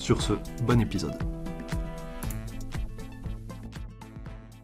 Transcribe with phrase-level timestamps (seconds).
[0.00, 0.32] Sur ce,
[0.64, 1.12] bon épisode.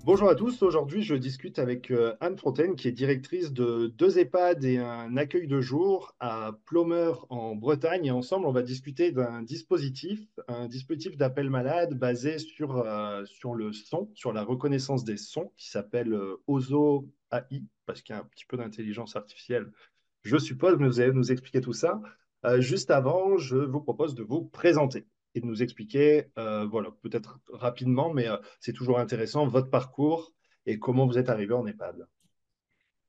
[0.03, 4.19] Bonjour à tous, aujourd'hui je discute avec euh, Anne Fontaine qui est directrice de deux
[4.19, 9.13] EHPAD et un accueil de jour à Plomeur en Bretagne et ensemble on va discuter
[9.13, 15.05] d'un dispositif, un dispositif d'appel malade basé sur, euh, sur le son, sur la reconnaissance
[15.05, 19.17] des sons qui s'appelle euh, OZO AI parce qu'il y a un petit peu d'intelligence
[19.17, 19.71] artificielle
[20.23, 22.01] je suppose, mais vous allez nous expliquer tout ça.
[22.59, 27.41] juste avant, je vous propose de vous présenter et de nous expliquer, euh, voilà, peut-être
[27.51, 30.33] rapidement, mais euh, c'est toujours intéressant, votre parcours
[30.65, 32.07] et comment vous êtes arrivé en EHPAD.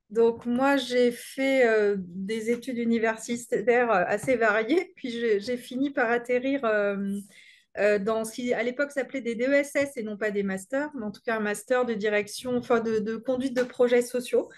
[0.10, 6.62] Donc moi, j'ai fait euh, des études universitaires assez variées, puis j'ai fini par atterrir
[6.62, 11.12] dans ce qui à l'époque s'appelait des DESS et non pas des masters, mais en
[11.12, 14.50] tout cas un master de direction, enfin de, de conduite de projets sociaux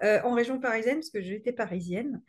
[0.00, 2.22] en région parisienne, parce que j'étais parisienne.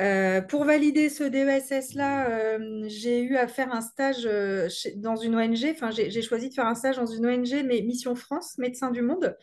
[0.00, 5.36] Euh, pour valider ce DESS-là, euh, j'ai eu à faire un stage euh, dans une
[5.36, 5.70] ONG.
[5.70, 9.02] Enfin, j'ai choisi de faire un stage dans une ONG, mais Mission France, Médecins du
[9.02, 9.36] Monde,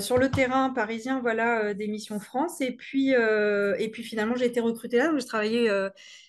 [0.00, 2.60] sur le terrain parisien, voilà, des Missions France.
[2.60, 5.08] Et puis, et puis finalement, j'ai été recrutée là.
[5.08, 5.70] Donc, j'ai travaillé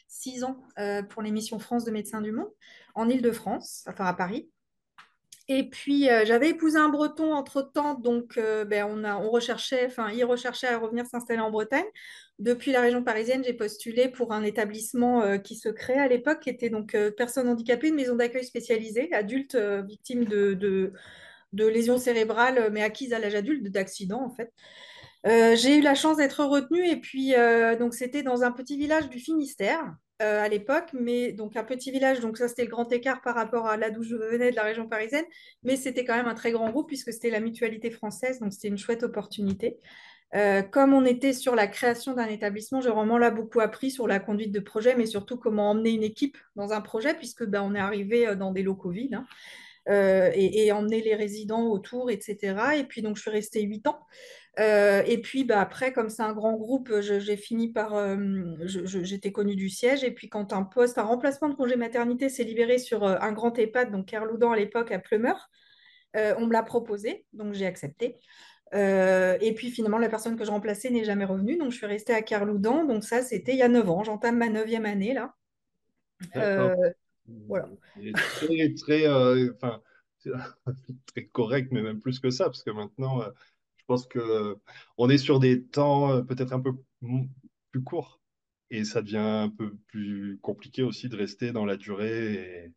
[0.07, 0.61] six ans
[1.09, 2.51] pour les Missions France de Médecins du Monde
[2.95, 4.49] en Ile-de-France, enfin à Paris.
[5.47, 10.79] Et puis, j'avais épousé un breton entre-temps, donc ben, on, recherchait, enfin, il recherchait à
[10.79, 11.85] revenir s'installer en Bretagne.
[12.39, 16.49] Depuis la région parisienne, j'ai postulé pour un établissement qui se créait à l'époque, qui
[16.49, 20.93] était donc personnes handicapées, une maison d'accueil spécialisée, adultes victimes de, de,
[21.53, 24.51] de, lésions cérébrales, mais acquises à l'âge adulte, d'accidents en fait.
[25.55, 27.35] j'ai eu la chance d'être retenue et puis
[27.77, 31.91] donc c'était dans un petit village du Finistère euh, à l'époque, mais donc un petit
[31.91, 34.55] village, donc ça c'était le grand écart par rapport à là d'où je venais de
[34.55, 35.25] la région parisienne,
[35.63, 38.69] mais c'était quand même un très grand groupe puisque c'était la mutualité française, donc c'était
[38.69, 39.77] une chouette opportunité.
[40.33, 44.07] Euh, comme on était sur la création d'un établissement, j'ai vraiment là beaucoup appris sur
[44.07, 47.61] la conduite de projet, mais surtout comment emmener une équipe dans un projet, puisque ben,
[47.61, 49.15] on est arrivé euh, dans des locaux vides.
[49.15, 49.25] Hein.
[50.33, 52.55] et, et, emmener les résidents autour, etc.
[52.77, 53.99] Et puis donc je suis restée huit ans.
[54.59, 57.93] Euh, et puis bah, après, comme c'est un grand groupe, j'ai fini par.
[57.95, 58.15] Euh,
[58.65, 60.03] j'étais connue du siège.
[60.03, 63.33] Et puis quand un poste, un remplacement de congé maternité s'est libéré sur euh, un
[63.33, 65.49] grand EHPAD, donc Kerloudan à l'époque à Plumeur,
[66.13, 68.17] on me l'a proposé, donc j'ai accepté.
[68.73, 72.13] et puis finalement, la personne que je remplaçais n'est jamais revenue, donc je suis restée
[72.13, 72.85] à Kerloudan.
[72.85, 74.03] Donc ça, c'était il y a 9 ans.
[74.05, 75.33] J'entame ma neuvième année là.
[77.47, 77.67] voilà.
[78.13, 79.03] très, très,
[81.07, 83.19] très correct, mais même plus que ça, parce que maintenant
[83.87, 84.57] pense que
[84.97, 86.73] on est sur des temps euh, peut-être un peu
[87.71, 88.21] plus courts
[88.69, 92.71] et ça devient un peu plus compliqué aussi de rester dans la durée.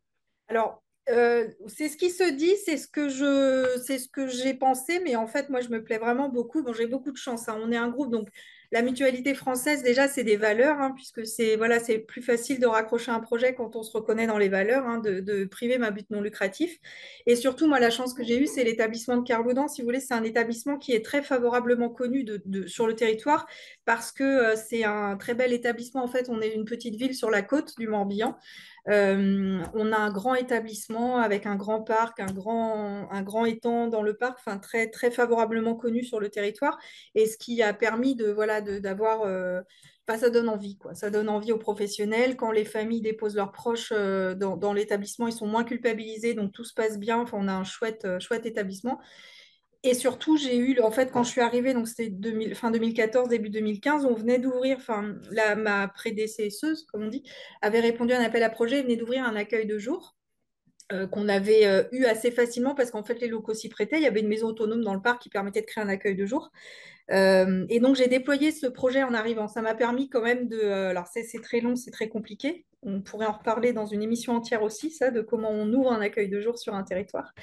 [0.48, 4.54] Alors, euh, c'est ce qui se dit, c'est ce que je, c'est ce que j'ai
[4.54, 6.62] pensé, mais en fait, moi, je me plais vraiment beaucoup.
[6.62, 7.48] Bon, j'ai beaucoup de chance.
[7.48, 7.58] Hein.
[7.62, 8.28] On est un groupe, donc
[8.70, 13.10] la mutualité française, déjà, c'est des valeurs, hein, puisque c'est voilà, plus facile de raccrocher
[13.10, 16.20] un projet quand on se reconnaît dans les valeurs, hein, de, priver ma but non
[16.20, 16.78] lucratif.
[17.26, 19.68] Et surtout, moi, la chance que j'ai eue, c'est l'établissement de Carloudan.
[19.68, 22.26] Si vous voulez, c'est un établissement qui est très favorablement connu
[22.66, 23.46] sur le territoire
[23.86, 26.04] parce que euh, c'est un très bel établissement.
[26.04, 28.36] En fait, on est une petite ville sur la côte du Morbihan.
[28.88, 33.88] Euh, on a un grand établissement avec un grand parc, un grand, un grand étang
[33.88, 36.78] dans le parc, enfin très, très favorablement connu sur le territoire,
[37.14, 39.60] et ce qui a permis de voilà d'avoir, euh,
[40.16, 43.92] ça donne envie quoi, ça donne envie aux professionnels quand les familles déposent leurs proches
[43.94, 47.18] euh, dans, dans l'établissement, ils sont moins culpabilisés, donc tout se passe bien.
[47.20, 48.98] Enfin, on a un chouette, chouette établissement.
[49.84, 52.10] Et surtout, j'ai eu, en fait, quand je suis arrivée, donc c'était
[52.54, 55.14] fin 2014, début 2015, on venait d'ouvrir, enfin,
[55.56, 57.22] ma prédécesseuse, comme on dit,
[57.62, 60.16] avait répondu à un appel à projet, venait d'ouvrir un accueil de jour
[60.90, 63.98] euh, qu'on avait euh, eu assez facilement parce qu'en fait, les locaux s'y prêtaient.
[63.98, 66.16] Il y avait une maison autonome dans le parc qui permettait de créer un accueil
[66.16, 66.50] de jour.
[67.10, 69.48] Euh, et donc, j'ai déployé ce projet en arrivant.
[69.48, 70.60] Ça m'a permis quand même de.
[70.60, 72.64] alors, c'est très long, c'est très compliqué.
[72.82, 76.00] On pourrait en reparler dans une émission entière aussi, ça, de comment on ouvre un
[76.00, 77.34] accueil de jour sur un territoire.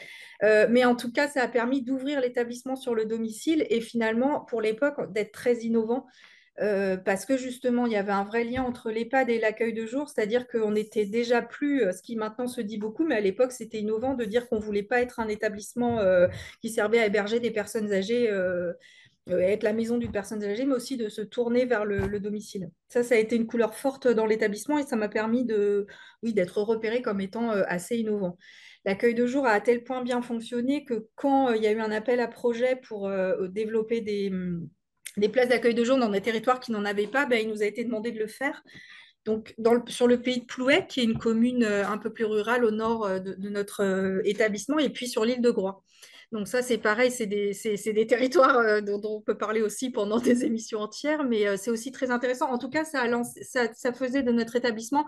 [0.43, 4.41] Euh, mais en tout cas, ça a permis d'ouvrir l'établissement sur le domicile et finalement,
[4.41, 6.05] pour l'époque, d'être très innovant.
[6.61, 9.85] Euh, parce que justement, il y avait un vrai lien entre l'EHPAD et l'accueil de
[9.85, 13.19] jour, c'est-à-dire qu'on n'était déjà plus, euh, ce qui maintenant se dit beaucoup, mais à
[13.19, 15.99] l'époque, c'était innovant de dire qu'on ne voulait pas être un établissement
[16.61, 18.29] qui servait à héberger des personnes âgées
[19.27, 22.69] être la maison d'une personne âgée, mais aussi de se tourner vers le, le domicile.
[22.89, 25.87] Ça, ça a été une couleur forte dans l'établissement et ça m'a permis de,
[26.23, 28.37] oui, d'être repéré comme étant euh, assez innovant.
[28.85, 31.71] L'accueil de jour a à tel point bien fonctionné que quand euh, il y a
[31.71, 34.69] eu un appel à projet pour euh, développer des, hum,
[35.17, 37.61] des places d'accueil de jour dans des territoires qui n'en avaient pas, ben, il nous
[37.61, 38.61] a été demandé de le faire.
[39.25, 39.55] Donc,
[39.87, 42.71] sur le pays de Plouet, qui est une commune euh, un peu plus rurale au
[42.71, 45.83] nord euh, de, notre euh, établissement, et puis sur l'île de Groix.
[46.35, 50.19] Donc ça, c'est pareil, c'est des, des territoires euh, dont, on peut parler aussi pendant
[50.19, 52.49] des émissions entières, mais euh, c'est aussi très intéressant.
[52.51, 55.05] En tout cas, ça, a lancé- ça, ça faisait de notre établissement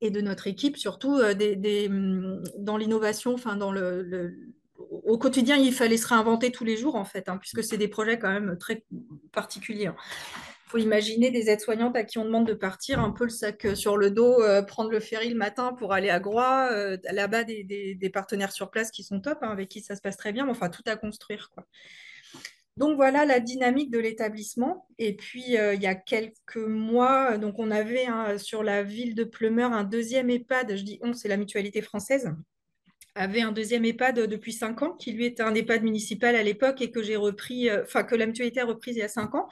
[0.00, 4.32] et de notre équipe, surtout euh, des, des, hum, dans l'innovation, enfin dans le-
[4.78, 7.88] au quotidien, il fallait se réinventer tous les jours, en fait, hein, puisque c'est des
[7.88, 8.84] projets quand même très
[9.32, 9.86] particuliers.
[9.88, 9.96] hein
[10.70, 13.74] faut imaginer des aides-soignantes à qui on demande de partir un peu le sac euh,
[13.74, 16.68] sur le dos, euh, prendre le ferry le matin pour aller à Groix.
[16.70, 20.16] euh, Là-bas, des, partenaires sur place qui sont top, hein, avec qui ça se passe
[20.16, 21.50] très bien, mais enfin, tout à construire.
[22.76, 24.86] Donc voilà la dynamique de l'établissement.
[24.98, 29.24] Et puis il y a quelques mois, donc on avait hein, sur la ville de
[29.24, 32.32] Pleumeur un deuxième EHPAD, je dis on, c'est la mutualité française,
[33.14, 36.80] avait un deuxième EHPAD depuis cinq ans, qui lui était un EHPAD municipal à l'époque
[36.80, 39.48] et que j'ai repris, enfin que la mutualité a reprise il y a cinq ans.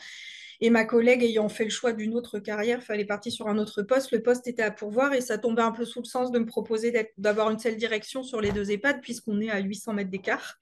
[0.60, 3.82] Et ma collègue ayant fait le choix d'une autre carrière, fallait partir sur un autre
[3.82, 4.10] poste.
[4.10, 6.46] Le poste était à pourvoir et ça tombait un peu sous le sens de me
[6.46, 10.58] proposer d'avoir une seule direction sur les deux EHPAD puisqu'on est à 800 mètres d'écart.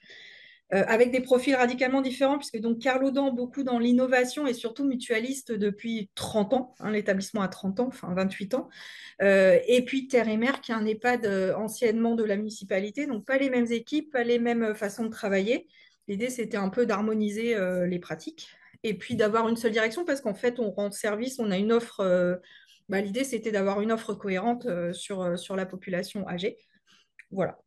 [0.75, 4.85] Euh, avec des profils radicalement différents, puisque donc Carlo Dan, beaucoup dans l'innovation et surtout
[4.85, 8.69] mutualiste depuis 30 ans, hein, l'établissement a 30 ans, enfin 28 ans,
[9.23, 13.07] Euh, et puis Terre et Mer, qui est un EHPAD euh, anciennement de la municipalité,
[13.07, 15.69] donc pas les mêmes équipes, pas les mêmes façons de travailler.
[16.09, 17.57] L'idée, c'était un peu d'harmoniser
[17.87, 18.51] les pratiques
[18.87, 21.73] et puis d'avoir une seule direction, parce qu'en fait, on rend service, on a une
[21.73, 22.37] offre, euh,
[22.89, 26.57] bah, l'idée, c'était d'avoir une offre cohérente euh, euh, sur la population âgée.
[27.33, 27.59] Voilà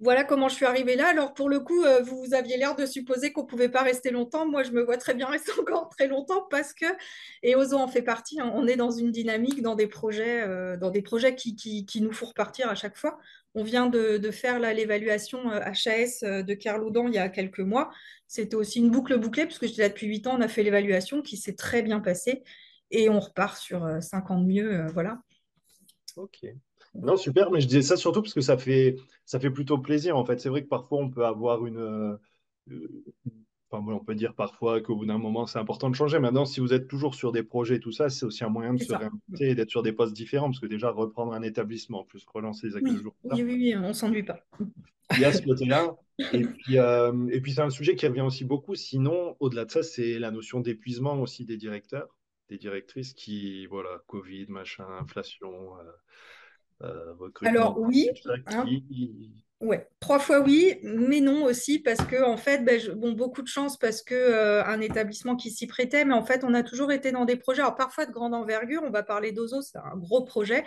[0.00, 1.08] voilà comment je suis arrivée là.
[1.08, 4.10] Alors pour le coup, euh, vous aviez l'air de supposer qu'on ne pouvait pas rester
[4.10, 4.46] longtemps.
[4.46, 6.86] Moi, je me vois très bien rester encore très longtemps parce que,
[7.42, 10.76] et Ozo en fait partie, hein, on est dans une dynamique, dans des projets, euh,
[10.76, 13.18] dans des projets qui, nous font repartir à chaque fois.
[13.54, 17.90] On vient de, faire l'évaluation HAS euh, de Kerloudan il y a quelques mois.
[18.28, 21.22] C'était aussi une boucle bouclée puisque j'étais là depuis 8 ans, on a fait l'évaluation
[21.22, 22.44] qui s'est très bien passée
[22.92, 24.86] et on repart sur euh, 5 ans de mieux.
[24.92, 25.18] Voilà.
[26.16, 26.46] Ok.
[27.02, 30.16] Non, super, mais je disais ça surtout parce que ça fait, ça fait plutôt plaisir
[30.16, 30.40] en fait.
[30.40, 31.78] C'est vrai que parfois on peut avoir une.
[31.78, 32.16] euh,
[33.70, 36.18] enfin, bon, on peut dire parfois qu'au bout d'un moment c'est important de changer.
[36.18, 38.74] Maintenant, si vous êtes toujours sur des projets et tout ça, c'est aussi un moyen
[38.74, 38.98] de C'est se ça.
[38.98, 42.24] réinventer et d'être sur des postes différents parce que déjà reprendre un établissement, en plus
[42.26, 44.44] relancer les de Oui, jour, oui, oui, oui, on s'ennuie pas.
[45.16, 45.96] il y a ce côté-là.
[46.32, 48.74] Et puis, euh, et puis c'est un sujet qui revient aussi beaucoup.
[48.74, 52.08] Sinon, au-delà de ça, c'est la notion d'épuisement aussi des directeurs,
[52.50, 55.82] des directrices qui, voilà, Covid, machin, inflation, euh,
[56.80, 58.08] recrutement, Alors oui,
[58.46, 62.92] hein, qui, Ouais, trois fois oui, mais non aussi parce que en fait, ben, je-
[62.92, 66.44] bon, beaucoup de chance parce que euh, un établissement qui s'y prêtait, mais en fait,
[66.44, 69.32] on a toujours été dans des projets, alors parfois de grande envergure, on va parler
[69.32, 70.62] d'Ozo, c'est un gros projet,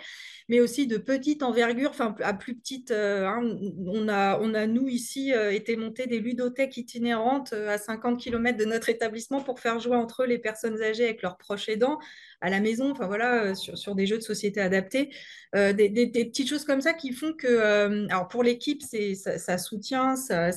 [0.50, 2.90] mais aussi de petite envergure, enfin à plus petite.
[2.90, 3.40] euh, hein,
[3.86, 8.20] on a, on a nous ici euh, été monter des ludothèques itinérantes euh, à 50
[8.20, 11.70] km de notre établissement pour faire jouer entre eux les personnes âgées avec leurs proches
[11.70, 11.98] aidants
[12.42, 15.10] à la maison, enfin voilà, euh, sur, sur des jeux de société adaptés.
[15.54, 19.58] Euh, des, petites choses comme ça qui font que, euh, alors pour l'équipe, c'est ça,
[19.58, 20.50] soutient, ça,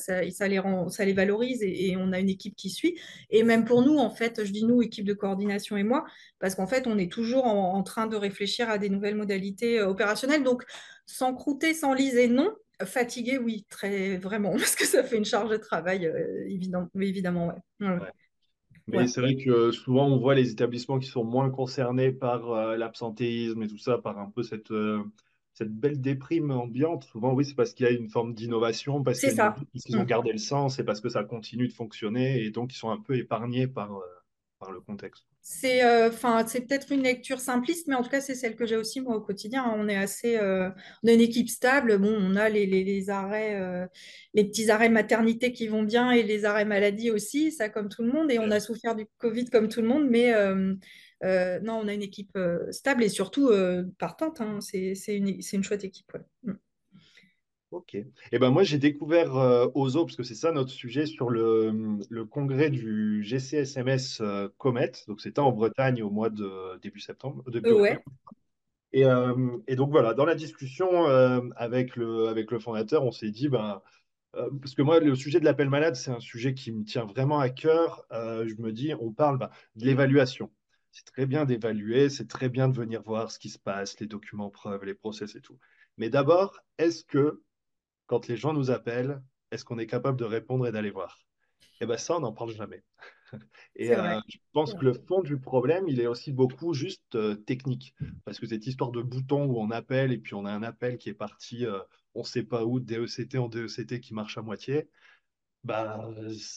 [0.48, 3.00] les rend, ça les valorise et, on a une équipe qui suit.
[3.30, 6.06] Et même pour nous, en fait, je dis nous, équipe de coordination et moi,
[6.40, 10.44] parce qu'en fait, on est toujours en, train de réfléchir à des nouvelles modalités opérationnelles.
[10.44, 10.64] Donc,
[11.06, 12.52] sans croûter, sans liser, non.
[12.84, 16.12] Fatigué, oui, très vraiment, parce que ça fait une charge de travail,
[16.48, 17.48] évidemment.
[17.48, 18.12] Ouais, Ouais.
[18.88, 19.02] Ouais.
[19.02, 22.78] Mais c'est vrai que souvent on voit les établissements qui sont moins concernés par euh,
[22.78, 25.04] l'absentéisme et tout ça, par un peu cette, euh,
[25.54, 27.04] cette belle déprime ambiante.
[27.06, 30.06] Souvent, oui, c'est parce qu'il y a une forme d'innovation, parce qu'ils ont Mm.
[30.06, 33.00] gardé le sens et parce que ça continue de fonctionner et donc ils sont un
[33.02, 34.02] peu épargnés par, euh,
[34.60, 35.28] par le contexte.
[35.48, 36.10] C'est euh,
[36.48, 39.16] c'est peut-être une lecture simpliste, mais en tout cas, c'est celle que j'ai aussi moi
[39.16, 39.72] au quotidien.
[39.78, 40.72] On est assez, euh,
[41.04, 42.00] on a une équipe stable.
[42.00, 43.86] Bon, on a les, les, les arrêts, euh,
[44.34, 48.02] les petits arrêts maternité qui vont bien et les arrêts maladie aussi, ça comme tout
[48.02, 48.32] le monde.
[48.32, 50.34] Et on a souffert du Covid comme tout le monde, mais
[51.62, 52.36] non, on a une équipe
[52.72, 53.52] stable et surtout
[54.00, 54.42] partante.
[54.42, 54.60] hein.
[54.62, 56.12] C'est, une, chouette équipe.
[56.16, 56.54] ouais.
[57.76, 57.96] Ok.
[58.32, 62.00] Et ben moi, j'ai découvert euh, Ozo, parce que c'est ça notre sujet, sur le,
[62.10, 64.94] le congrès du GCSMS euh, Comet.
[65.10, 68.04] Donc, c'était en Bretagne au mois de début septembre, début Euh, ouais,
[68.94, 71.06] Et, euh, et donc voilà, dans la discussion
[71.58, 73.82] avec le, avec le fondateur, on s'est dit, ben,
[74.32, 77.40] parce que moi, le sujet de l'appel malade, c'est un sujet qui me tient vraiment
[77.40, 78.06] à cœur.
[78.12, 80.50] Je me dis, on parle ben, de l'évaluation.
[80.94, 84.08] C'est très bien d'évaluer, c'est très bien de venir voir ce qui se passe, les
[84.08, 85.60] documents preuves, les process et tout.
[85.98, 87.42] Mais d'abord, est-ce que
[88.08, 89.22] quand les gens nous appellent,
[89.52, 91.20] est-ce qu'on est capable de répondre et d'aller voir?
[91.82, 92.84] Eh bien ça, on n'en parle jamais.
[93.76, 97.36] Et euh, je pense que le fond du problème, il est aussi beaucoup juste euh,
[97.36, 97.94] technique.
[98.24, 100.98] Parce que cette histoire de bouton où on appelle et puis on a un appel
[100.98, 101.66] qui est parti,
[102.14, 104.90] on ne sait pas où, DECT en DECT qui marche à moitié,
[105.66, 106.14] bah,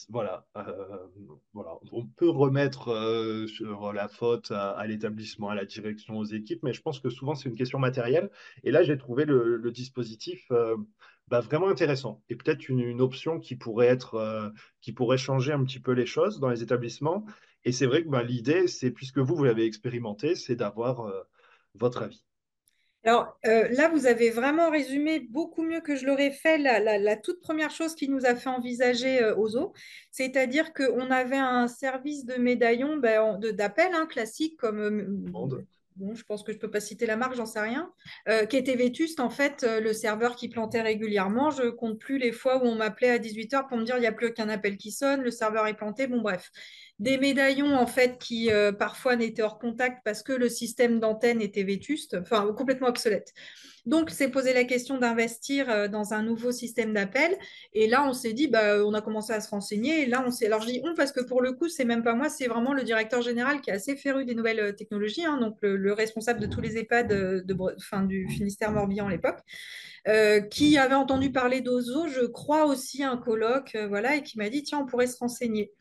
[0.09, 1.07] voilà, euh,
[1.53, 6.61] voilà, on peut remettre euh, sur la faute à, l'établissement, à la direction, aux équipes,
[6.61, 8.29] mais je pense que souvent c'est une question matérielle.
[8.63, 10.77] Et là, j'ai trouvé le, dispositif euh,
[11.29, 15.79] bah, vraiment intéressant et peut-être une, option qui pourrait être, qui pourrait changer un petit
[15.79, 17.25] peu les choses dans les établissements.
[17.65, 21.11] Et c'est vrai que bah, l'idée, c'est puisque vous vous l'avez expérimenté, c'est d'avoir
[21.75, 22.23] votre avis.
[23.05, 27.39] Alors euh, là, vous avez vraiment résumé beaucoup mieux que je l'aurais fait la, toute
[27.39, 29.73] première chose qui nous a fait envisager euh, Ozo,
[30.11, 35.57] c'est-à-dire qu'on avait un service de médaillon ben, d'appel hein, classique comme euh,
[35.99, 37.91] bon, je pense que je ne peux pas citer la marque, j'en sais rien,
[38.49, 41.51] qui était vétuste, en fait, le serveur qui plantait régulièrement.
[41.51, 44.07] Je compte plus les fois où on m'appelait à 18h pour me dire il n'y
[44.07, 46.51] a plus aucun appel qui sonne, le serveur est planté, bon bref
[46.99, 51.41] des médaillons en fait qui euh, parfois n'étaient hors contact parce que le système d'antenne
[51.41, 53.33] était vétuste, enfin complètement obsolète.
[53.85, 57.35] Donc, c'est posé la question d'investir euh, dans un nouveau système d'appel.
[57.73, 60.05] Et là, on s'est dit, bah, on a commencé à se renseigner.
[60.05, 60.45] Là, on s'est.
[60.45, 62.73] Alors, je dis on parce que pour le coup, c'est même pas moi, c'est vraiment
[62.73, 66.41] le directeur général qui est assez féru des nouvelles euh, technologies, hein, donc le, responsable
[66.41, 69.39] de tous les EHPAD de, du Finistère Morbihan à l'époque.
[70.51, 74.63] qui avait entendu parler d'Ozo, je crois aussi un colloque, voilà, et qui m'a dit
[74.63, 75.71] tiens, on pourrait se renseigner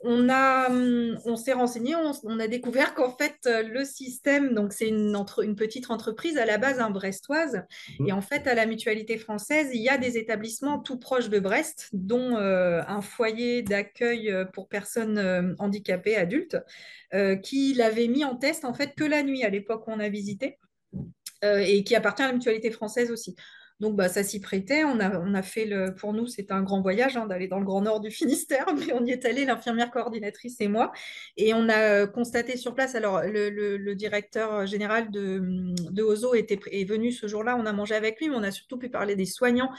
[0.00, 4.72] on, a, hum, on s'est renseigné, on, a découvert qu'en fait, euh, le système, donc
[4.72, 7.62] c'est une, une, petite entreprise à la base un brestoise,
[7.98, 8.08] mmh.
[8.08, 11.38] et en fait, à la mutualité française, il y a des établissements tout proches de
[11.38, 16.58] Brest, dont euh, un foyer d'accueil euh, pour personnes handicapées adultes,
[17.42, 20.08] qui l'avait mis en test en fait que la nuit à l'époque où on a
[20.08, 20.58] visité,
[21.42, 23.36] et qui appartient à la mutualité française aussi.
[23.80, 24.84] Donc, bah, ça s'y prêtait.
[24.84, 27.82] On a, fait le, pour nous, c'était un grand voyage hein, d'aller dans le grand
[27.82, 30.92] nord du Finistère, mais on y est allé, l'infirmière coordinatrice et moi.
[31.36, 35.40] Et on a euh, constaté sur place, alors le, directeur général de,
[35.90, 38.50] de Ozo était, est venu ce jour-là, on a mangé avec lui, mais on a
[38.50, 39.70] surtout pu parler des soignants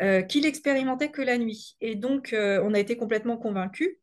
[0.00, 1.76] euh, qui l'expérimentaient que la nuit.
[1.80, 3.96] Et donc, euh, on a été complètement convaincus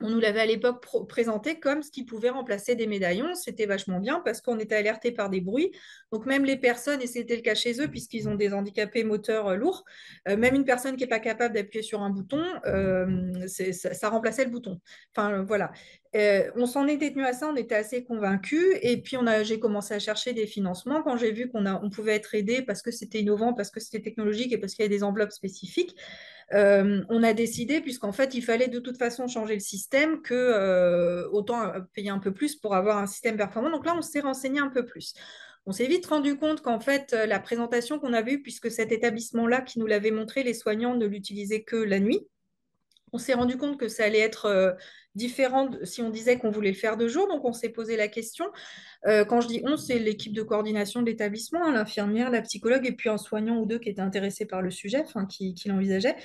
[0.00, 3.34] on nous l'avait à l'époque présenté comme ce qui pouvait remplacer des médaillons.
[3.34, 5.72] C'était vachement bien parce qu'on était alerté par des bruits.
[6.12, 9.48] Donc même les personnes, et c'était le cas chez eux, puisqu'ils ont des handicapés moteurs
[9.48, 9.84] euh, lourds,
[10.28, 14.44] euh, même une personne qui n'est pas capable d'appuyer sur un bouton, euh, ça, remplaçait
[14.44, 14.80] le bouton.
[15.14, 15.72] Enfin voilà.
[16.14, 18.76] on s'en était tenu à ça, on était assez convaincus.
[18.82, 21.02] Et puis j'ai commencé à chercher des financements.
[21.02, 24.00] Quand j'ai vu qu'on on pouvait être aidé parce que c'était innovant, parce que c'était
[24.00, 25.96] technologique et parce qu'il y avait des enveloppes spécifiques,
[26.54, 30.34] euh, on a décidé, puisqu'en fait, il fallait de toute façon changer le système, que
[30.34, 33.70] euh, autant euh, payer un peu plus pour avoir un système performant.
[33.70, 35.14] Donc là, on s'est renseigné un peu plus.
[35.66, 39.60] On s'est vite rendu compte qu'en fait, la présentation qu'on avait eue, puisque cet établissement-là
[39.60, 42.26] qui nous l'avait montré, les soignants ne l'utilisaient que la nuit,
[43.12, 44.76] on s'est rendu compte que ça allait être
[45.18, 47.28] différent si on disait qu'on voulait le faire de jour.
[47.28, 48.46] Donc, on s'est posé la question.
[49.04, 52.92] quand je dis on, c'est l'équipe de coordination de l'établissement, hein, l'infirmière, la psychologue et
[52.92, 56.16] puis un soignant ou deux qui étaient intéressés par le sujet, qui, l'envisageaient.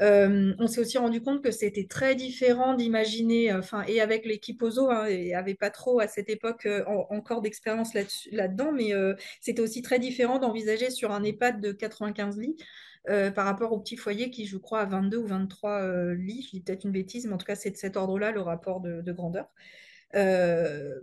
[0.00, 4.90] on s'est aussi rendu compte que c'était très différent d'imaginer, enfin, et avec l'équipe OZO,
[4.90, 6.68] hein, n'y avait pas trop à cette époque
[7.08, 7.94] encore d'expérience
[8.30, 8.92] là-dedans, mais
[9.40, 12.56] c'était aussi très différent d'envisager sur un EHPAD de 95 lits
[13.08, 16.42] euh, par rapport au petit foyer qui, je crois, a 22 ou 23 euh, lits.
[16.42, 18.80] Je dis peut-être une bêtise, mais en tout cas, c'est de cet ordre-là le rapport
[18.80, 19.48] de, grandeur.
[20.16, 21.00] Euh,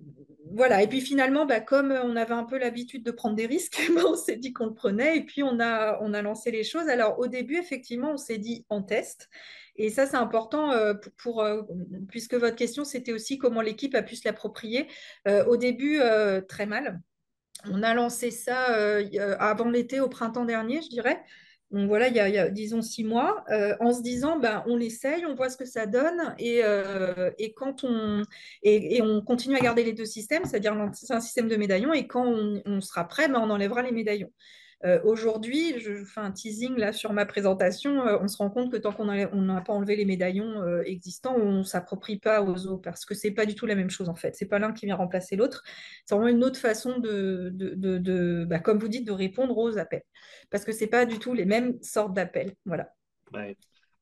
[0.51, 3.81] voilà, et puis finalement, bah, comme on avait un peu l'habitude de prendre des risques,
[3.95, 6.87] bah, on s'est dit qu'on le prenait et puis on a, lancé les choses.
[6.87, 9.27] Alors au début, effectivement, on s'est dit en test.
[9.75, 10.73] Et ça, c'est important
[11.17, 11.45] pour,
[12.09, 14.87] puisque votre question, c'était aussi comment l'équipe a pu se l'approprier.
[15.47, 15.99] au début,
[16.49, 16.99] très mal.
[17.65, 18.65] On a lancé ça
[19.39, 21.23] avant l'été, au printemps dernier, je dirais.
[21.71, 25.35] Voilà, il y a, disons six mois, euh, en se disant, ben, on l'essaye, on
[25.35, 28.23] voit ce que ça donne, et, euh, quand on
[28.63, 32.07] et, on continue à garder les deux systèmes, c'est-à-dire c'est un système de médaillons, et
[32.07, 34.31] quand on, sera prêt, ben, on enlèvera les médaillons.
[34.85, 38.71] Euh, aujourd'hui, je fais un teasing là sur ma présentation, euh, on se rend compte
[38.71, 42.67] que tant qu'on n'a pas enlevé les médaillons euh, existants, on ne s'approprie pas aux
[42.67, 44.35] eaux parce que c'est pas du tout la même chose en fait.
[44.35, 45.63] C'est pas l'un qui vient remplacer l'autre.
[46.05, 50.03] C'est vraiment une autre façon de, de, bah, comme vous dites, de répondre aux appels
[50.51, 52.53] parce que c'est pas du tout les mêmes sortes d'appels.
[52.65, 52.93] Voilà.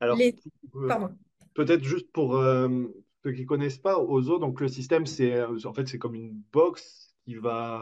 [0.02, 0.18] Alors,
[1.54, 2.34] peut-être juste pour
[3.24, 7.05] ceux qui connaissent pas, Ozo, donc le système, c'est en fait c'est comme une box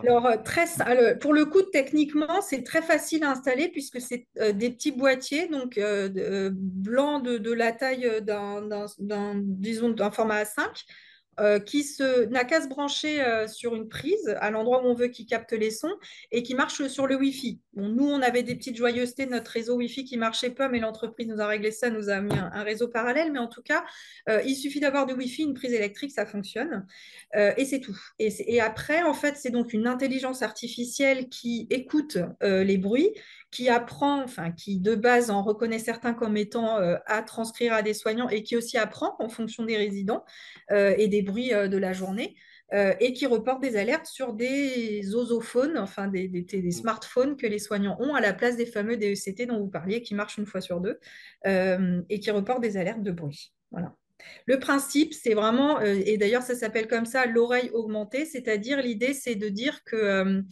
[0.04, 0.66] Alors, euh, très,
[1.20, 5.50] pour le coup, techniquement, c'est très facile à installer puisque c'est euh, des petits boîtiers,
[5.50, 8.62] donc euh, blancs de, la taille d'un,
[9.36, 10.86] disons, d'un format A5.
[11.40, 11.84] Euh, qui
[12.30, 15.52] n'a qu'à se brancher euh, sur une prise à l'endroit où on veut qu'il capte
[15.52, 15.94] les sons
[16.32, 17.60] et qui marche sur le Wi-Fi.
[17.76, 21.42] Nous, on avait des petites joyeusetés, notre réseau Wi-Fi qui marchait pas, mais l'entreprise nous
[21.42, 23.32] a réglé ça, nous a mis un, réseau parallèle.
[23.32, 23.84] Mais en tout cas,
[24.30, 26.86] euh, il suffit d'avoir du Wi-Fi, une prise électrique, ça fonctionne.
[27.36, 27.98] Et c'est tout.
[28.20, 33.12] Et, et, après, en fait, c'est donc une intelligence artificielle qui écoute les bruits,
[33.54, 37.84] qui apprend, enfin, qui de base en reconnaît certains comme étant euh, à transcrire à
[37.84, 40.26] des soignants et qui aussi apprend en fonction des résidents
[40.72, 42.36] euh, et des bruits euh, de la journée.
[43.00, 47.60] et qui reporte des alertes sur des osophones, enfin des, des, des, smartphones que les
[47.60, 50.60] soignants ont à la place des fameux DECT dont vous parliez, qui marchent une fois
[50.60, 50.98] sur deux,
[51.46, 53.54] et qui reportent des alertes de bruit.
[53.70, 53.94] Voilà.
[54.48, 59.36] Le principe, c'est vraiment, et d'ailleurs ça s'appelle comme ça, l'oreille augmentée, c'est-à-dire l'idée, c'est
[59.36, 60.44] de dire que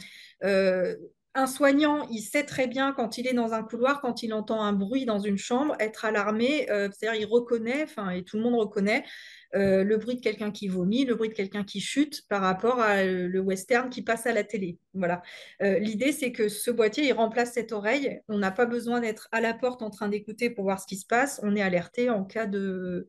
[1.34, 4.62] un soignant, il sait très bien quand il est dans un couloir, quand il entend
[4.62, 8.56] un bruit dans une chambre, être alarmé, c'est-à-dire il reconnaît, enfin, et tout le monde
[8.56, 9.06] reconnaît
[9.54, 12.80] euh, le bruit de quelqu'un qui vomit, le bruit de quelqu'un qui chute par rapport
[12.80, 14.78] à le western qui passe à la télé.
[14.94, 15.22] Voilà.
[15.62, 18.22] Euh, L'idée, c'est que ce boîtier, il remplace cette oreille.
[18.30, 20.96] On n'a pas besoin d'être à la porte en train d'écouter pour voir ce qui
[20.96, 21.40] se passe.
[21.44, 23.08] On est alerté en cas de,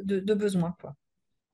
[0.00, 0.74] de, besoin.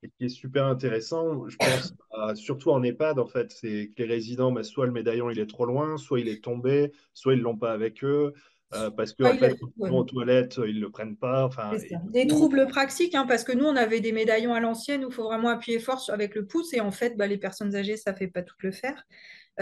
[0.01, 4.03] Et qui est super intéressant, je pense, à, surtout en EHPAD, en fait, c'est que
[4.03, 7.33] les résidents, bah, soit le médaillon il est trop loin, soit il est tombé, soit
[7.33, 8.33] ils l'ont pas avec eux.
[8.75, 9.89] Euh, parce que, en fait, ouais.
[9.89, 11.45] aux toilettes, ils ne le prennent pas.
[11.45, 11.71] Enfin,
[12.11, 15.13] des troubles praxiques, hein, parce que nous, on avait des médaillons à l'ancienne où il
[15.13, 18.11] faut vraiment appuyer fort avec le pouce, et en fait, bah, les personnes âgées, ça
[18.11, 19.07] ne fait pas tout le faire.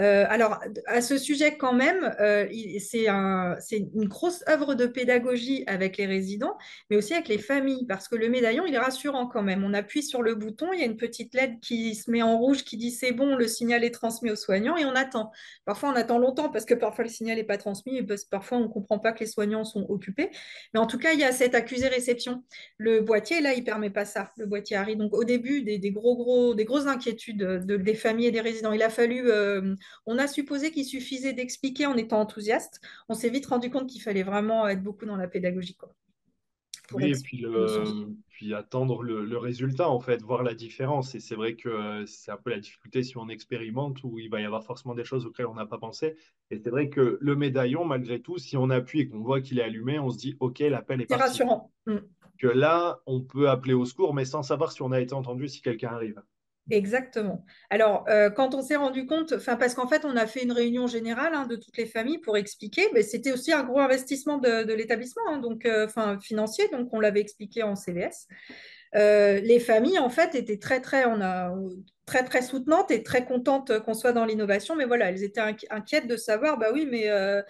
[0.00, 2.46] Euh, alors, à ce sujet, quand même, euh,
[2.78, 6.56] c'est un, une grosse œuvre de pédagogie avec les résidents,
[6.88, 9.64] mais aussi avec les familles, parce que le médaillon, il est rassurant quand même.
[9.64, 12.38] On appuie sur le bouton, il y a une petite LED qui se met en
[12.38, 15.32] rouge qui dit c'est bon, le signal est transmis aux soignants, et on attend.
[15.64, 18.30] Parfois, on attend longtemps parce que parfois le signal n'est pas transmis, et parce que
[18.30, 20.30] parfois on ne comprend pas que les soignants sont occupés.
[20.74, 22.44] Mais en tout cas, il y a cette accusé-réception.
[22.76, 24.96] Le boîtier, là, il ne permet pas ça, le boîtier Harry.
[24.96, 28.72] Donc, au début, des, gros, gros, des grosses inquiétudes de, des familles et des résidents.
[28.72, 29.28] Il a fallu.
[29.28, 29.74] Euh,
[30.06, 32.80] on a supposé qu'il suffisait d'expliquer en étant enthousiaste.
[33.08, 35.76] On s'est vite rendu compte qu'il fallait vraiment être beaucoup dans la pédagogie.
[35.76, 35.94] Quoi,
[36.92, 41.14] oui, et puis, le, puis attendre le, le, résultat, en fait, voir la différence.
[41.14, 44.40] Et c'est vrai que c'est un peu la difficulté si on expérimente, où il va
[44.40, 46.16] y avoir forcément des choses auxquelles on n'a pas pensé.
[46.50, 49.58] Et c'est vrai que le médaillon, malgré tout, si on appuie et qu'on voit qu'il
[49.58, 51.22] est allumé, on se dit, OK, l'appel est parti.
[51.22, 51.72] C'est rassurant.
[51.86, 51.98] Mm.
[52.38, 55.48] Que là, on peut appeler au secours, mais sans savoir si on a été entendu,
[55.48, 56.22] si quelqu'un arrive.
[56.70, 57.44] Exactement.
[57.70, 60.86] Alors, euh, quand on s'est rendu compte, parce qu'en fait, on a fait une réunion
[60.86, 64.72] générale hein, de toutes les familles pour expliquer, mais c'était aussi un gros investissement de,
[64.74, 65.88] l'établissement, hein, donc, euh,
[66.20, 68.26] financier, donc on l'avait expliqué en CVS.
[68.94, 71.54] Euh, les familles, en fait, étaient très, très, on a,
[72.06, 76.06] très, très soutenantes et très contentes qu'on soit dans l'innovation, mais voilà, elles étaient inquiètes
[76.06, 77.42] de savoir, bah oui, mais euh,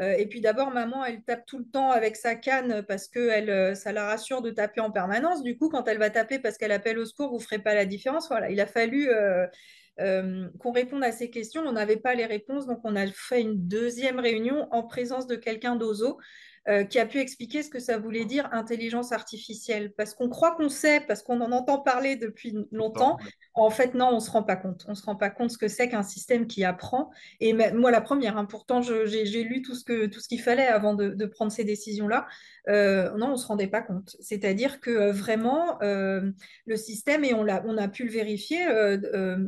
[0.00, 3.74] et puis d'abord, maman, elle tape tout le temps avec sa canne parce que euh,
[3.74, 5.42] ça la rassure de taper en permanence.
[5.42, 7.74] Du coup, quand elle va taper parce qu'elle appelle au secours, vous ne ferez pas
[7.74, 8.28] la différence.
[8.28, 9.46] Voilà, il a fallu euh,
[10.00, 11.62] euh, qu'on réponde à ces questions.
[11.62, 15.36] On n'avait pas les réponses, donc on a fait une deuxième réunion en présence de
[15.36, 16.18] quelqu'un d'OZO
[16.68, 19.92] euh, qui a pu expliquer ce que ça voulait dire intelligence artificielle.
[19.96, 23.16] Parce qu'on croit qu'on sait, parce qu'on en entend parler depuis longtemps.
[23.54, 24.84] En fait, non, on ne se rend pas compte.
[24.86, 27.10] On ne se rend pas compte ce que c'est qu'un système qui apprend.
[27.40, 31.26] Et moi, la première, hein, pourtant, j'ai lu tout ce qu'il fallait avant de, de
[31.26, 32.26] prendre ces décisions-là.
[32.68, 34.16] Euh, non, on ne se rendait pas compte.
[34.20, 36.30] C'est-à-dire que euh, vraiment, euh,
[36.66, 38.66] le système, et on a, on a pu le vérifier,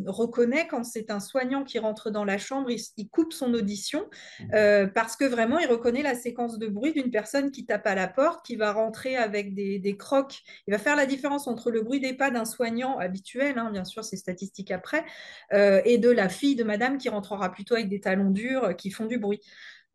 [0.07, 4.07] reconnaît quand c'est un soignant qui rentre dans la chambre, il, il coupe son audition
[4.40, 4.87] mmh.
[4.94, 8.09] parce que vraiment, il reconnaît la séquence de bruit d'une personne qui tape à la
[8.09, 10.43] porte, qui va rentrer avec des, des crocs.
[10.67, 13.85] Il va faire la différence entre le bruit des pas d'un soignant habituel, hein, bien
[13.85, 15.05] sûr, c'est statistique après,
[15.53, 19.07] et de la fille de madame qui rentrera plutôt avec des talons durs qui font
[19.07, 19.40] du bruit.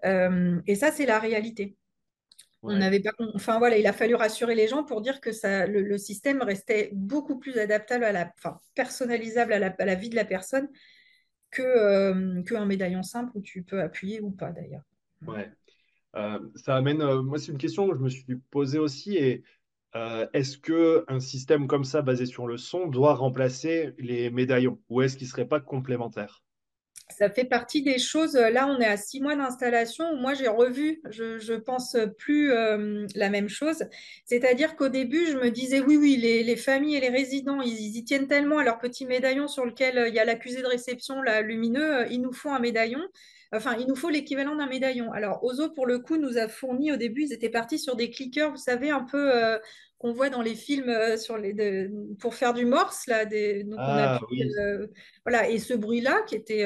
[0.04, 1.76] et ça, c'est la réalité.
[2.62, 2.74] Ouais.
[2.74, 5.66] On n'avait pas, enfin voilà, il a fallu rassurer les gens pour dire que ça,
[5.66, 9.96] le, le système restait beaucoup plus adaptable à la, enfin personnalisable à la, à la
[9.96, 10.68] vie de la personne
[11.52, 14.84] que euh, qu'un médaillon simple où tu peux appuyer ou pas d'ailleurs.
[15.26, 15.46] Ouais, euh,
[16.14, 17.02] ça amène.
[17.02, 19.44] Euh, moi, c'est une question que je me suis posée aussi et
[19.96, 24.80] euh, est-ce que un système comme ça basé sur le son doit remplacer les médaillons
[24.90, 26.44] ou est-ce qu'il serait pas complémentaire?
[27.10, 28.36] ça fait partie des choses.
[28.36, 30.16] Là, on est à six mois d'installation.
[30.16, 33.84] Moi, j'ai revu, je, je, pense plus euh, la même chose.
[34.26, 37.74] C'est-à-dire qu'au début, je me disais, oui, oui, les, les familles et les résidents, ils,
[37.74, 40.62] ils, y tiennent tellement à leur petit médaillon sur lequel euh, il y a l'accusé
[40.62, 43.02] de réception, là, lumineux, euh, il nous faut un médaillon.
[43.52, 45.12] Enfin, il nous faut l'équivalent d'un médaillon.
[45.12, 48.12] Alors, Ozo, pour le coup, nous a fourni au début, ils étaient partis sur des
[48.12, 49.58] clickers, vous savez, un peu euh,
[49.98, 53.08] qu'on voit dans les films euh, sur les, de, pour faire du morse.
[53.08, 54.52] Là, des, donc ah, on a pu, oui.
[54.60, 54.86] euh,
[55.26, 56.64] voilà, et ce bruit-là, qui était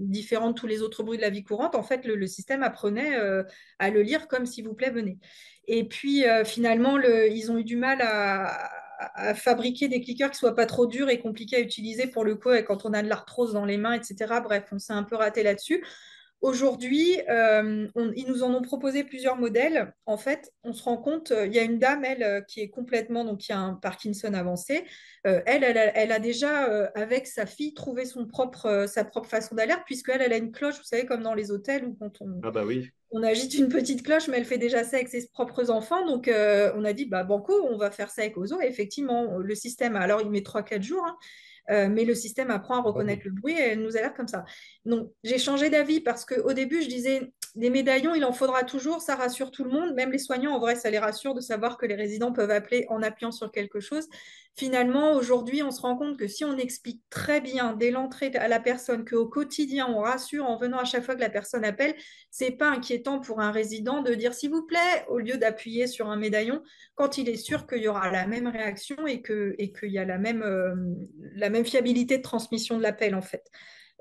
[0.00, 2.64] différent de tous les autres bruits de la vie courante, en fait, le, le système
[2.64, 3.16] apprenait
[3.78, 5.18] à le lire comme s'il vous plaît, venez.
[5.68, 10.38] Et puis, finalement, le, ils ont eu du mal à à, fabriquer des clickers qui
[10.38, 13.02] soient pas trop durs et compliqués à utiliser pour le coup et quand on a
[13.02, 14.40] de l'arthrose dans les mains, etc.
[14.42, 15.84] Bref, on s'est un peu raté là-dessus.
[16.42, 19.94] Aujourd'hui, euh, ils nous en ont proposé plusieurs modèles.
[20.04, 22.60] En fait, on se rend compte, euh, il y a une dame, elle, euh, qui
[22.60, 24.84] est complètement, donc qui a un Parkinson avancé.
[25.24, 30.22] elle, elle a, déjà, avec sa fille, trouvé son propre, sa propre façon d'alerte, puisqu'elle,
[30.22, 32.64] elle a une cloche, vous savez, comme dans les hôtels, où quand on, ah bah
[32.64, 32.90] oui.
[33.10, 36.06] on agite une petite cloche, mais elle fait déjà ça avec ses propres enfants.
[36.06, 38.60] Donc, on a dit, bah, banco, on va faire ça avec Ozo.
[38.60, 41.16] Et effectivement, le système, alors il met 3-4 jours, hein,
[41.70, 44.44] euh, mais le système apprend à reconnaître le bruit et elle nous alerte comme ça.
[44.84, 49.00] Donc, j'ai changé d'avis parce qu'au début, je disais, des médaillons, il en faudra toujours,
[49.00, 51.78] ça rassure tout le monde, même les soignants, en vrai, ça les rassure de savoir
[51.78, 54.06] que les résidents peuvent appeler en appuyant sur quelque chose.
[54.54, 58.48] Finalement, aujourd'hui, on se rend compte que si on explique très bien dès l'entrée à
[58.48, 61.94] la personne qu'au quotidien, on rassure en venant à chaque fois que la personne appelle,
[62.30, 66.10] c'est pas inquiétant pour un résident de dire s'il vous plaît, au lieu d'appuyer sur
[66.10, 66.62] un médaillon,
[66.94, 70.06] quand il est sûr qu'il y aura la même réaction et qu'il et y a
[70.06, 70.74] euh,
[71.34, 73.50] la même fiabilité de transmission de l'appel, en fait.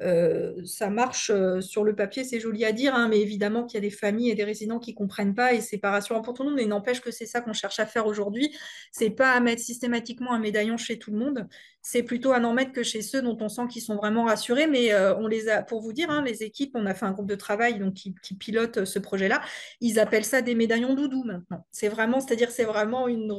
[0.01, 3.75] Euh, ça marche euh, sur le papier, c'est joli à dire, hein, mais évidemment qu'il
[3.75, 6.34] y a des familles et des résidents qui comprennent pas et c'est pas rassurant pour
[6.34, 6.58] tout le monde.
[6.58, 8.53] Mais n'empêche que c'est ça qu'on cherche à faire aujourd'hui.
[8.91, 11.47] C'est pas à mettre systématiquement un médaillon chez tout le monde.
[11.81, 14.67] C'est plutôt à n'en mettre que chez ceux dont on sent qu'ils sont vraiment rassurés.
[14.67, 17.12] Mais euh, on les a, pour vous dire, hein, les équipes, on a fait un
[17.12, 19.41] groupe de travail qui pilote ce projet-là.
[19.79, 21.65] Ils appellent ça des médaillons doudou maintenant.
[21.71, 23.31] C'est vraiment, c'est-à-dire, c'est vraiment une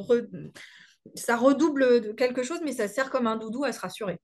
[1.14, 4.18] ça redouble quelque chose, mais ça sert comme un doudou à se rassurer.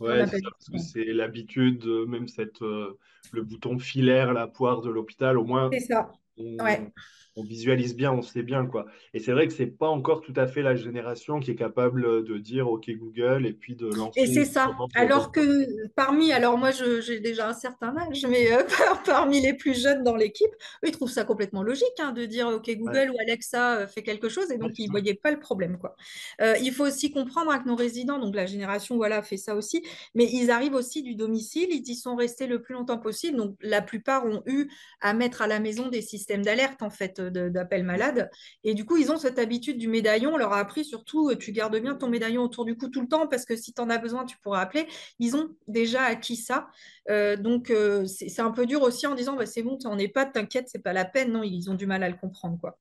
[0.00, 2.98] Ouais, c'est parce que c'est l'habitude, euh, même cette, euh,
[3.32, 5.70] le bouton filaire, la poire de l'hôpital, au moins.
[5.72, 6.12] C'est ça.
[6.38, 6.92] ouais
[7.38, 8.86] on visualise bien, on sait bien quoi.
[9.14, 12.24] Et c'est vrai que c'est pas encore tout à fait la génération qui est capable
[12.24, 14.20] de dire OK Google et puis de lancer.
[14.20, 14.76] Et c'est ça.
[14.94, 18.62] Alors que parmi, alors moi j'ai déjà un certain âge, mais euh,
[19.06, 20.50] parmi les plus jeunes dans l'équipe,
[20.84, 24.28] ils trouvent ça complètement logique hein, de dire OK Google ou Alexa euh, fait quelque
[24.28, 25.94] chose et donc ils voyaient pas le problème quoi.
[26.40, 29.54] Euh, il faut aussi comprendre hein, que nos résidents, donc la génération voilà fait ça
[29.54, 29.82] aussi,
[30.14, 33.56] mais ils arrivent aussi du domicile, ils y sont restés le plus longtemps possible, donc
[33.60, 34.68] la plupart ont eu
[35.00, 38.30] à mettre à la maison des systèmes d'alerte en fait d'appels malades.
[38.64, 40.34] Et du coup, ils ont cette habitude du médaillon.
[40.34, 43.00] On leur a appris surtout, euh, tu gardes bien ton médaillon autour du cou tout
[43.00, 44.86] le temps parce que si tu en as besoin, tu pourras appeler.
[45.18, 46.68] Ils ont déjà acquis ça.
[47.10, 49.98] Euh, donc, euh, c'est un peu dur aussi en disant, bah, c'est bon, tu n'en
[49.98, 51.32] es pas, t'inquiète, c'est pas la peine.
[51.32, 52.58] Non, ils ont du mal à le comprendre.
[52.60, 52.78] Quoi.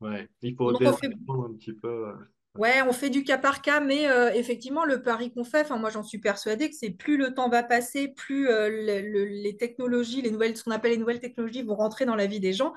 [0.00, 2.12] Ouais, il faut un petit peu.
[2.58, 5.90] Ouais, on fait du cas par cas, mais euh, effectivement, le pari qu'on fait, moi
[5.90, 10.30] j'en suis persuadée que c'est plus le temps va passer, plus euh, les technologies, les
[10.30, 12.72] nouvelles, ce qu'on appelle les nouvelles technologies vont rentrer dans la vie des gens,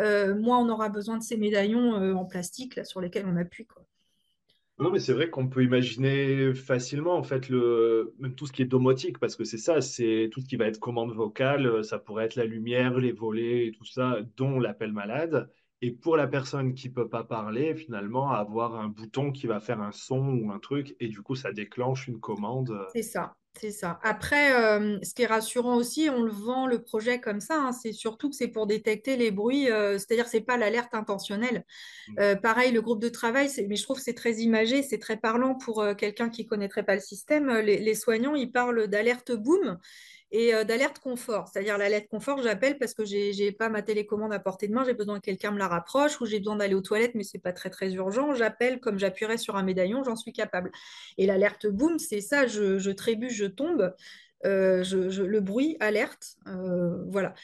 [0.00, 3.66] euh, moins on aura besoin de ces médaillons en plastique sur lesquels on appuie.
[3.66, 3.84] Quoi.
[4.78, 8.66] Non, mais c'est vrai qu'on peut imaginer facilement, en fait, même tout ce qui est
[8.66, 12.24] domotique, parce que c'est ça, c'est tout ce qui va être commande vocale, ça pourrait
[12.24, 15.48] être la lumière, les volets et tout ça, dont l'appel malade.
[15.84, 19.80] Et pour la personne qui peut pas parler, finalement, avoir un bouton qui va faire
[19.80, 22.86] un son ou un truc, et du coup, ça déclenche une commande.
[22.92, 23.98] C'est ça, c'est ça.
[24.04, 27.72] Après, euh, ce qui est rassurant aussi, on le vend le projet comme ça, hein,
[27.72, 31.64] c'est surtout que c'est pour détecter les bruits, euh, c'est-à-dire c'est pas l'alerte intentionnelle.
[32.06, 32.18] Mm.
[32.20, 35.16] Euh, pareil, le groupe de travail, mais je trouve que c'est très imagé, c'est très
[35.16, 37.50] parlant pour quelqu'un qui connaîtrait pas le système.
[37.50, 39.78] Les, les soignants, ils parlent d'alerte boom
[40.32, 41.48] et euh, d'alerte confort.
[41.48, 44.84] C'est-à-dire l'alerte confort, j'appelle parce que je n'ai pas ma télécommande à portée de main,
[44.84, 47.36] j'ai besoin que quelqu'un me la rapproche ou j'ai besoin d'aller aux toilettes, mais ce
[47.36, 48.34] n'est pas très très urgent.
[48.34, 50.72] J'appelle comme j'appuierais sur un médaillon, j'en suis capable.
[51.18, 53.94] Et l'alerte boom, c'est ça, je, trébuche, je tombe.
[54.44, 57.34] Euh, le bruit alerte, euh, voilà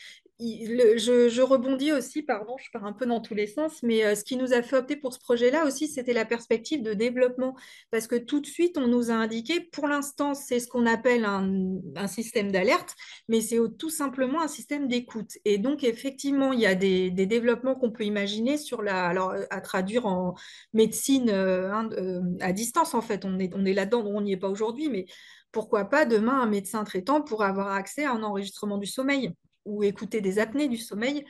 [0.40, 4.22] je, rebondis aussi, pardon, je pars un peu dans tous les sens, mais euh, ce
[4.22, 7.56] qui nous a fait opter pour ce projet-là aussi, c'était la perspective de développement.
[7.90, 11.24] Parce que tout de suite, on nous a indiqué, pour l'instant, c'est ce qu'on appelle
[11.24, 12.94] un, système d'alerte,
[13.28, 15.32] mais c'est tout simplement un système d'écoute.
[15.44, 19.44] Et donc, effectivement, il y a des, développements qu'on peut imaginer sur la, alors, euh,
[19.50, 20.34] à traduire en
[20.72, 23.24] médecine euh, à distance, en fait.
[23.24, 25.06] On est, on est là-dedans, on n'y est pas aujourd'hui, mais
[25.50, 29.32] pourquoi pas demain un médecin traitant pour avoir accès à un enregistrement du sommeil
[29.64, 31.24] ou écouter des apnées du sommeil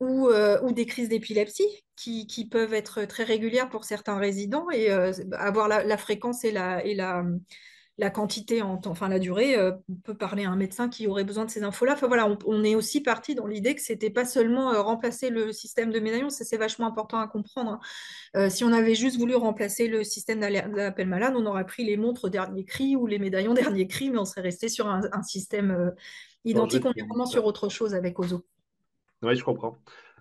[0.00, 4.70] ou, euh, ou des crises d'épilepsie qui, qui, peuvent être très régulières pour certains résidents
[4.70, 7.24] et euh, avoir la, fréquence et la, et la,
[7.96, 11.24] la quantité, en enfin la durée, euh, on peut parler à un médecin qui aurait
[11.24, 11.94] besoin de ces infos-là.
[11.94, 15.90] Enfin voilà, on, est aussi parti dans l'idée que c'était pas seulement remplacer le système
[15.90, 17.80] de médaillon, c'est vachement important à comprendre.
[18.34, 18.50] Hein.
[18.50, 22.30] si on avait juste voulu remplacer le système d'appel malade, on aurait pris les montres
[22.30, 25.92] dernier cri ou les médaillons dernier cri, mais on serait resté sur un système
[26.48, 28.44] identique, on est vraiment sur autre chose avec Ozo.
[29.22, 29.76] Oui, je comprends.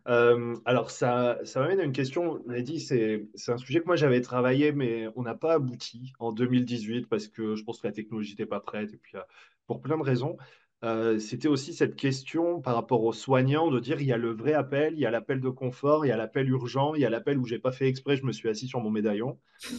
[0.08, 2.42] Euh, alors, ça, ça m'amène à une question.
[2.48, 6.14] On a dit, c'est un sujet que moi j'avais travaillé, mais on n'a pas abouti
[6.20, 9.22] en 2018 parce que je pense que la technologie n'était pas prête et puis euh,
[9.66, 10.38] pour plein de raisons.
[10.84, 14.32] Euh, c'était aussi cette question par rapport aux soignants de dire il y a le
[14.32, 17.06] vrai appel, il y a l'appel de confort, il y a l'appel urgent, il y
[17.06, 19.40] a l'appel où j'ai pas fait exprès, je me suis assis sur mon médaillon.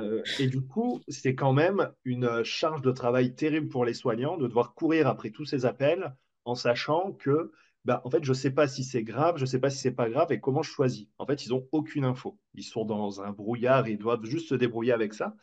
[0.00, 4.36] Euh, et du coup, c'est quand même une charge de travail terrible pour les soignants
[4.36, 6.14] de devoir courir après tous ces appels
[6.44, 7.50] en sachant que
[7.84, 9.78] bah, en fait, je ne sais pas si c'est grave, je ne sais pas si
[9.78, 11.06] c'est pas grave et comment je choisis.
[11.18, 12.38] En fait, ils n'ont aucune info.
[12.54, 15.34] Ils sont dans un brouillard, ils doivent juste se débrouiller avec ça.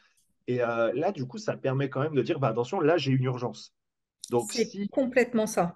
[0.48, 3.12] Et euh, là, du coup, ça permet quand même de dire, bah, attention, là, j'ai
[3.12, 3.74] une urgence.
[4.30, 5.76] Donc, c'est complètement ça.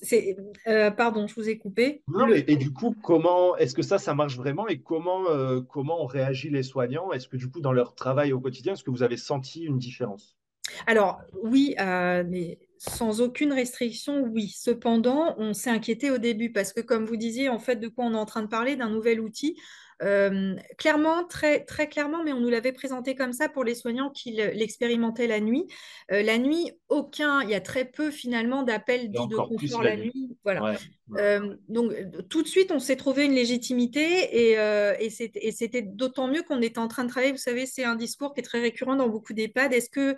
[0.00, 0.36] C'est,
[0.68, 2.02] euh, pardon, je vous ai coupé.
[2.08, 6.02] Non, et, du coup, comment est-ce que ça, ça marche vraiment et comment, euh, comment
[6.02, 7.12] on réagit les soignants?
[7.12, 9.78] Est-ce que du coup, dans leur travail au quotidien, est-ce que vous avez senti une
[9.78, 10.38] différence?
[10.86, 14.48] Alors oui, euh, mais sans aucune restriction, oui.
[14.48, 18.06] Cependant, on s'est inquiété au début parce que, comme vous disiez, en fait, de quoi
[18.06, 19.56] on est en train de parler d'un nouvel outil.
[20.02, 24.10] Euh, clairement, très, très clairement, mais on nous l'avait présenté comme ça pour les soignants
[24.10, 25.66] qui l'expérimentaient la nuit.
[26.10, 29.96] Euh, la nuit, aucun, il y a très peu finalement d'appels dits de confort la,
[29.96, 30.36] nuit.
[30.44, 30.74] Voilà.
[31.16, 31.92] Euh, donc,
[32.28, 34.56] tout de suite, on s'est trouvé une légitimité et,
[35.00, 37.32] et c'était d'autant mieux qu'on était en train de travailler.
[37.32, 39.72] Vous savez, c'est un discours qui est très récurrent dans beaucoup d'EHPAD.
[39.72, 40.16] Est-ce que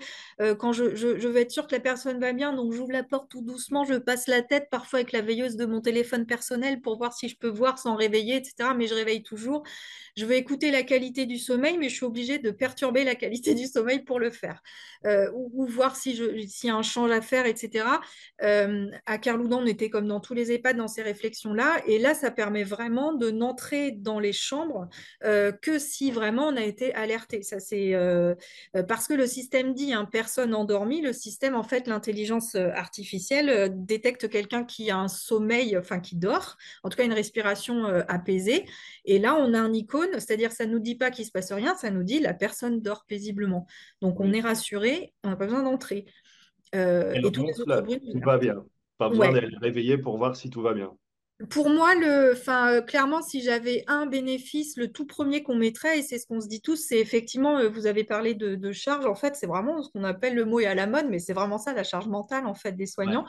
[0.54, 3.42] quand je, veux être sûr que la personne va bien, donc j'ouvre la porte tout
[3.42, 7.12] doucement, je passe la tête parfois avec la veilleuse de mon téléphone personnel pour voir
[7.12, 8.70] si je peux voir sans réveiller, etc.
[8.76, 9.64] Mais je réveille toujours
[10.16, 13.54] je vais écouter la qualité du sommeil, mais je suis obligée de perturber la qualité
[13.54, 14.62] du sommeil pour le faire.
[15.06, 17.86] Euh, ou, voir s'il si y a un change à faire, etc.
[18.42, 21.82] Euh, à Carloudan, on était comme dans tous les EHPAD dans ces réflexions-là.
[21.86, 24.88] Et là, ça permet vraiment de n'entrer dans les chambres
[25.24, 27.42] euh, que si vraiment on a été alerté.
[27.42, 27.94] Ça, c'est
[28.88, 31.00] parce que le système dit hein, personne endormie.
[31.00, 36.56] Le système, en fait, l'intelligence artificielle détecte quelqu'un qui a un sommeil, enfin qui dort,
[36.82, 38.64] en tout cas une respiration apaisée.
[39.04, 41.32] Et là, on a un icône, c'est-à-dire ça ne nous dit pas qu'il ne se
[41.32, 43.66] passe rien, ça nous dit la personne dort paisiblement.
[44.00, 46.06] Donc on est rassuré, on n'a pas besoin d'entrer.
[46.74, 48.64] Euh, et, tout va bien.
[49.04, 50.90] Pas besoin d'être réveillé pour voir si tout va bien.
[51.50, 55.98] Pour moi, le, enfin, euh, clairement, si j'avais un bénéfice, le tout premier qu'on mettrait,
[55.98, 59.04] et c'est ce qu'on se dit tous, c'est effectivement, euh, vous avez parlé de, charge,
[59.04, 61.32] en fait, c'est vraiment ce qu'on appelle le mot est à la mode, mais c'est
[61.32, 63.26] vraiment ça, la charge mentale, en fait, des soignants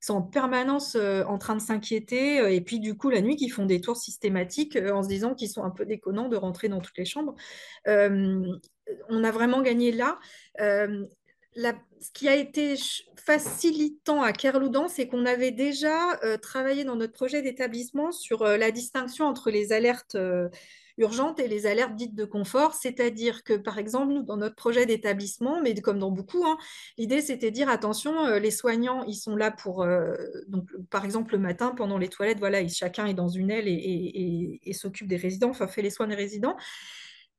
[0.00, 3.48] sont en permanence euh, en train de s'inquiéter, et puis du coup, la nuit, qui
[3.48, 6.80] font des tours systématiques en se disant qu'ils sont un peu déconnants de rentrer dans
[6.80, 7.34] toutes les chambres.
[7.86, 10.20] on a vraiment gagné là.
[12.00, 12.74] Ce qui a été
[13.16, 19.26] facilitant à Kerloudan, c'est qu'on avait déjà travaillé dans notre projet d'établissement sur la distinction
[19.26, 20.16] entre les alertes
[20.98, 22.74] urgentes et les alertes dites de confort.
[22.74, 26.58] C'est-à-dire que, par exemple, nous, dans notre projet d'établissement, mais comme dans beaucoup, hein,
[26.98, 30.14] l'idée, c'était de dire, attention, euh, les soignants, ils sont là pour, euh,
[30.48, 34.60] donc, par exemple, le matin, pendant les toilettes, voilà, chacun est dans une aile et,
[34.62, 36.56] et s'occupe des résidents, enfin, fait les soins des résidents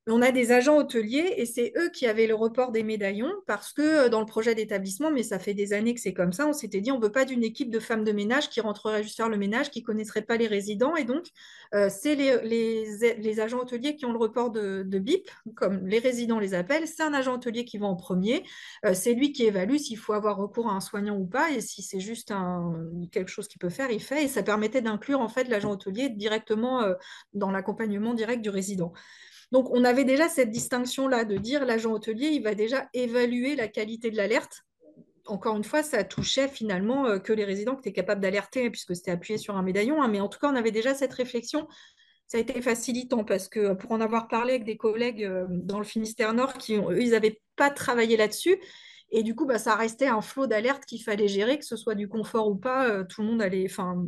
[0.07, 3.73] on a des agents hôteliers et c'est eux qui avaient le report des médaillons parce
[3.73, 6.47] que euh, dans le projet d'établissement, mais ça fait des années que c'est comme ça,
[6.47, 9.03] on s'était dit on ne veut pas d'une équipe de femmes de ménage qui rentrerait
[9.03, 10.95] juste faire le ménage, qui ne connaisseraient pas les résidents.
[10.95, 11.27] Et donc,
[11.73, 16.53] euh, c'est les, agents hôteliers qui ont le report de, BIP, comme les résidents les
[16.53, 16.87] appellent.
[16.87, 18.43] C'est un agent hôtelier qui va en premier.
[18.85, 21.51] Euh, c'est lui qui évalue s'il faut avoir recours à un soignant ou pas.
[21.51, 22.33] Et si c'est juste
[23.11, 24.25] quelque chose qu'il peut faire, il fait.
[24.25, 26.83] Et ça permettait d'inclure en fait l'agent hôtelier directement
[27.33, 28.93] dans l'accompagnement direct du résident.
[29.51, 33.67] Donc, on avait déjà cette distinction-là de dire l'agent hôtelier, il va déjà évaluer la
[33.67, 34.63] qualité de l'alerte.
[35.25, 38.95] Encore une fois, ça touchait finalement euh, que les résidents qui étaient capables d'alerter, puisque
[38.95, 40.01] c'était appuyé sur un médaillon.
[40.01, 40.07] Hein.
[40.07, 41.67] mais en tout cas, on avait déjà cette réflexion.
[42.27, 45.79] Ça a été facilitant parce que pour en avoir parlé avec des collègues euh, dans
[45.79, 48.59] le Finistère Nord, qui, eux, ils n'avaient pas travaillé là-dessus.
[49.11, 51.95] Et du coup, bah, ça restait un flot d'alerte qu'il fallait gérer, que ce soit
[51.95, 52.87] du confort ou pas.
[52.87, 54.05] Euh, tout le monde allait, enfin,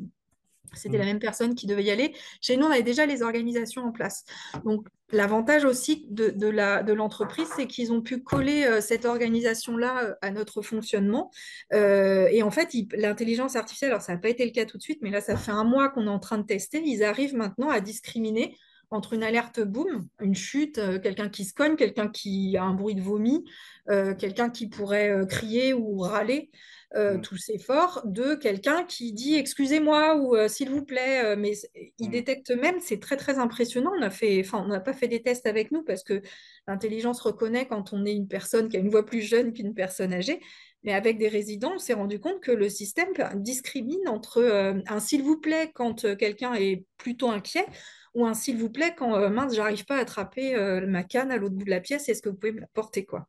[0.74, 1.08] c'était la mm.
[1.08, 2.16] même personne qui devait y aller.
[2.42, 4.24] Chez nous, on avait déjà les organisations en place.
[4.64, 10.32] Donc, l'avantage aussi de, l'entreprise, c'est qu'ils ont pu coller euh, cette organisation-là euh, à
[10.32, 11.32] notre fonctionnement.
[11.74, 14.84] Euh, et en fait, l'intelligence artificielle, alors ça n'a pas été le cas tout de
[14.84, 16.82] suite, mais là, ça fait un mois qu'on est en train de tester.
[16.84, 18.58] Ils arrivent maintenant à discriminer
[18.92, 22.96] entre une alerte boom, une chute, quelqu'un qui se cogne, quelqu'un qui a un bruit
[22.96, 23.44] de vomi,
[23.88, 26.52] quelqu'un qui pourrait crier ou râler.
[26.96, 27.22] Euh, mm.
[27.22, 31.54] tous efforts de quelqu'un qui dit excusez-moi ou euh, s'il vous plaît, euh, mais
[32.00, 32.12] il mm.
[32.12, 33.92] détecte même, c'est très très impressionnant.
[33.98, 36.22] On a fait, enfin, on n'a pas fait des tests avec nous parce que
[36.68, 40.14] l'intelligence reconnaît quand on est une personne qui a une voix plus jeune qu'une personne
[40.14, 40.42] âgée.
[40.84, 44.42] Mais avec des résidents, on s'est rendu compte que le système discrimine entre
[44.88, 47.68] un s'il vous plaît quand quelqu'un est plutôt inquiet
[48.14, 50.56] ou un s'il vous plaît quand mince, j'arrive pas à attraper
[50.88, 53.06] ma canne à l'autre bout de la pièce, est-ce que vous pouvez me la porter
[53.06, 53.28] quoi?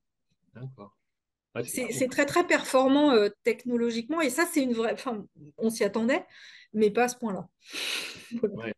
[0.55, 0.97] D'accord
[1.65, 4.93] c'est très très performant euh, technologiquement et ça c'est une vraie.
[4.93, 5.25] Enfin,
[5.59, 6.25] on s'y attendait,
[6.73, 7.49] mais pas à ce point-là.
[8.43, 8.75] ouais,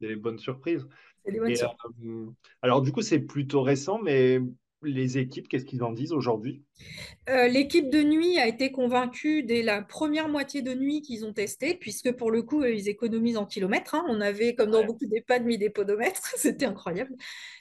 [0.00, 0.86] des bonnes surprises.
[1.26, 1.96] Des bonnes surprises.
[2.04, 2.30] Euh,
[2.62, 4.40] alors du coup c'est plutôt récent, mais
[4.82, 6.64] les équipes, qu'est-ce qu'ils en disent aujourd'hui?
[7.28, 11.32] Euh, l'équipe de nuit a été convaincue dès la première moitié de nuit qu'ils ont
[11.34, 13.94] testé, puisque pour le coup, ils économisent en kilomètres.
[13.94, 14.04] hein.
[14.08, 14.84] On avait, comme dans Ouais.
[14.84, 16.22] beaucoup d'EHPAD, mis des podomètres.
[16.36, 17.14] C'était incroyable.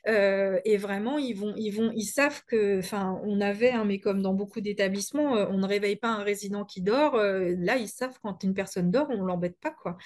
[0.08, 4.00] Euh, et vraiment, ils vont, ils vont, ils savent que, enfin, on avait, hein, mais
[4.00, 7.16] comme dans beaucoup d'établissements, euh, on ne réveille pas un résident qui dort.
[7.16, 9.98] Euh, là, ils savent quand une personne dort, on ne l'embête pas, quoi.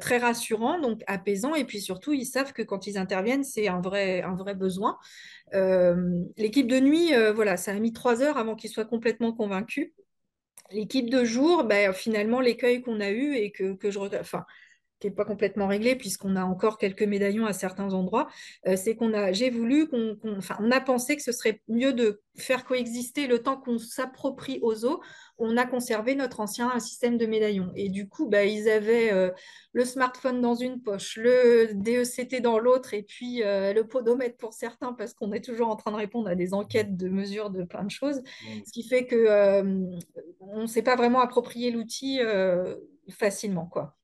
[0.00, 1.54] Très rassurant, donc apaisant.
[1.54, 4.98] Et puis surtout, ils savent que quand ils interviennent, c'est un vrai, un vrai besoin.
[6.46, 9.90] L'équipe de nuit, euh, voilà, ça a mis trois heures avant qu'ils soient complètement convaincus.
[10.70, 14.44] L'équipe de jour, ben, finalement, l'écueil qu'on a eu et que, je enfin,
[14.98, 18.28] qui n'est pas complètement réglé puisqu'on a encore quelques médaillons à certains endroits,
[18.66, 21.60] euh, c'est qu'on a, j'ai voulu qu'on, qu'on- enfin, on a pensé que ce serait
[21.68, 25.00] mieux de faire coexister le temps qu'on s'approprie aux eaux.
[25.38, 27.72] On a conservé notre ancien système de médaillons.
[27.76, 29.30] Et du coup, bah, ils avaient euh,
[29.72, 34.54] le smartphone dans une poche, le DECT dans l'autre, et puis euh, le podomètre pour
[34.54, 37.64] certains, parce qu'on est toujours en train de répondre à des enquêtes de mesures de
[37.64, 38.18] plein de choses.
[38.18, 38.60] Mm.
[38.66, 39.62] Ce qui fait que
[40.40, 42.20] on ne s'est pas vraiment approprié l'outil
[43.10, 43.95] facilement, quoi.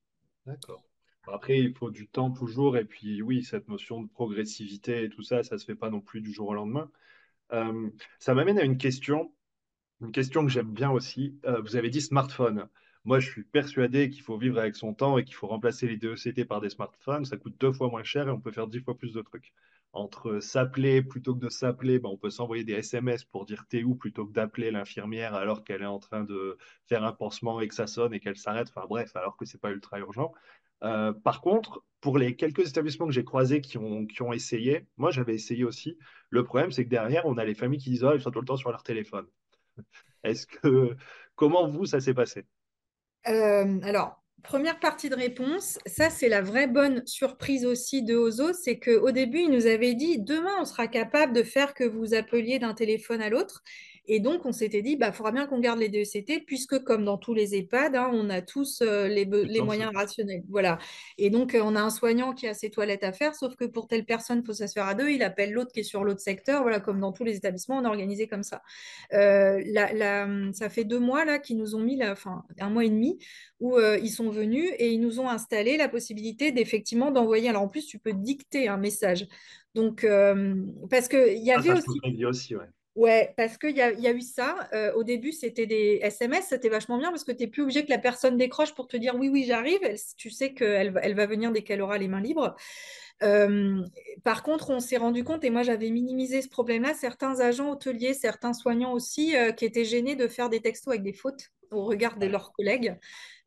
[0.46, 0.83] D'accord.
[1.28, 5.22] Après, il faut du temps toujours, et puis oui, cette notion de progressivité et tout
[5.22, 6.90] ça, ça se fait pas non plus du jour au lendemain.
[8.18, 9.33] Ça m'amène à une question,
[10.00, 11.38] une question que j'aime bien aussi.
[11.64, 12.68] Vous avez dit smartphone.
[13.05, 15.96] Moi, je suis persuadé qu'il faut vivre avec son temps et qu'il faut remplacer les
[15.96, 17.24] DECT par des smartphones.
[17.24, 19.52] Ça coûte deux fois moins cher et on peut faire dix fois plus de trucs.
[19.94, 23.83] Entre s'appeler plutôt que de s'appeler, ben, on peut s'envoyer des SMS pour dire t'es
[23.83, 27.68] où plutôt que d'appeler l'infirmière alors qu'elle est en train de faire un pansement et
[27.68, 28.68] que ça sonne et qu'elle s'arrête.
[28.74, 30.33] Enfin bref, alors que c'est pas ultra urgent.
[30.83, 34.87] Euh, par contre, pour les quelques établissements que j'ai croisés qui ont, qui ont essayé,
[34.96, 35.98] moi j'avais essayé aussi.
[36.31, 38.40] Le problème, c'est que derrière, on a les familles qui disent oh, ils sont tout
[38.40, 39.26] le temps sur leur téléphone.
[40.24, 40.96] Est-ce que
[41.37, 42.46] comment vous ça s'est passé?
[43.28, 48.52] Euh, alors, première partie de réponse, ça c'est la vraie bonne surprise aussi de Ozo,
[48.52, 52.14] c'est qu'au début, il nous avait dit, demain, on sera capable de faire que vous
[52.14, 53.62] appeliez d'un téléphone à l'autre.
[54.09, 57.05] Et donc, on s'était dit, bah, il faudra bien qu'on garde les DECT, puisque comme
[57.05, 59.25] dans tous les EHPAD, hein, on a tous euh, les,
[59.61, 60.43] moyens rationnels.
[60.49, 60.79] Voilà.
[61.19, 63.65] Et donc, euh, on a un soignant qui a ses toilettes à faire, sauf que
[63.65, 66.21] pour telle personne, il faut faire à deux, il appelle l'autre qui est sur l'autre
[66.21, 66.62] secteur.
[66.62, 68.62] Voilà, comme dans tous les établissements, on a organisé comme ça.
[69.12, 72.71] Euh, la- la- ça fait deux mois là qu'ils nous ont mis, la, enfin un
[72.71, 73.19] mois et demi,
[73.61, 77.49] où euh, ils sont venus et ils nous ont installé la possibilité d'effectivement d'envoyer.
[77.49, 79.29] Alors en plus, tu peux dicter un message.
[79.75, 80.57] Donc, euh,
[80.91, 82.67] parce qu'il y Ah, avait ça aussi aussi, ouais.
[82.94, 84.68] Ouais, parce qu'il y a, y a eu ça.
[84.74, 87.85] Euh, au début, c'était des SMS, c'était vachement bien parce que tu n'es plus obligé
[87.87, 89.78] que la personne décroche pour te dire oui, oui, j'arrive.
[89.83, 92.55] Elle- tu sais qu'elle va- elle va venir dès qu'elle aura les mains libres.
[93.22, 93.83] Euh,
[94.24, 98.14] par contre, on s'est rendu compte, et moi j'avais minimisé ce problème-là, certains agents hôteliers,
[98.14, 101.85] certains soignants aussi, euh, qui étaient gênés de faire des textos avec des fautes au
[101.87, 102.96] regard de leurs collègues.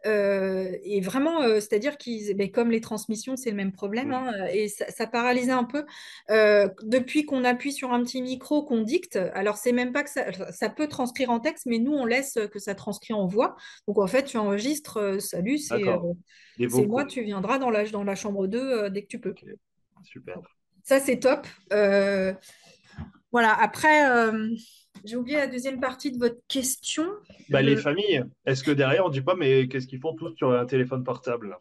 [0.05, 4.31] Euh, et vraiment, euh, c'est-à-dire qu'ils, ben, comme les transmissions, c'est le même problème, hein,
[4.51, 5.85] et ça, ça paralysait un peu.
[6.29, 10.09] Euh, depuis qu'on appuie sur un petit micro, qu'on dicte, alors c'est même pas que
[10.09, 13.55] ça, ça peut transcrire en texte, mais nous on laisse que ça transcrit en voix.
[13.87, 15.97] Donc en fait, tu enregistres, euh, salut, c'est euh,
[16.87, 19.33] moi, tu viendras dans la, dans la chambre 2 euh, dès que tu peux.
[20.03, 20.39] Super.
[20.83, 21.47] Ça, c'est top.
[21.73, 22.33] Euh,
[23.31, 24.49] voilà, après, euh,
[25.05, 27.05] j'ai oublié la deuxième partie de votre question.
[27.49, 30.35] Bah, les Le- familles, est-ce que derrière on dit pas mais qu'est-ce qu'ils font tous
[30.35, 31.57] sur un téléphone portable?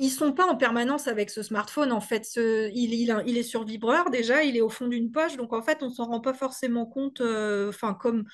[0.00, 1.90] Ils sont pas en permanence avec ce smartphone.
[1.92, 5.10] En fait, Ce- il, il- il est sur vibreur déjà, il est au fond d'une
[5.10, 5.36] poche.
[5.36, 7.20] Donc, en fait, on s'en rend pas forcément compte.
[7.20, 8.24] euh, Enfin, comme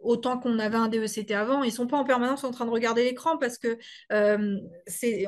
[0.00, 3.04] autant qu'on avait un DECT avant, ils sont pas en permanence en train de regarder
[3.04, 3.78] l'écran parce que
[4.12, 4.58] euh,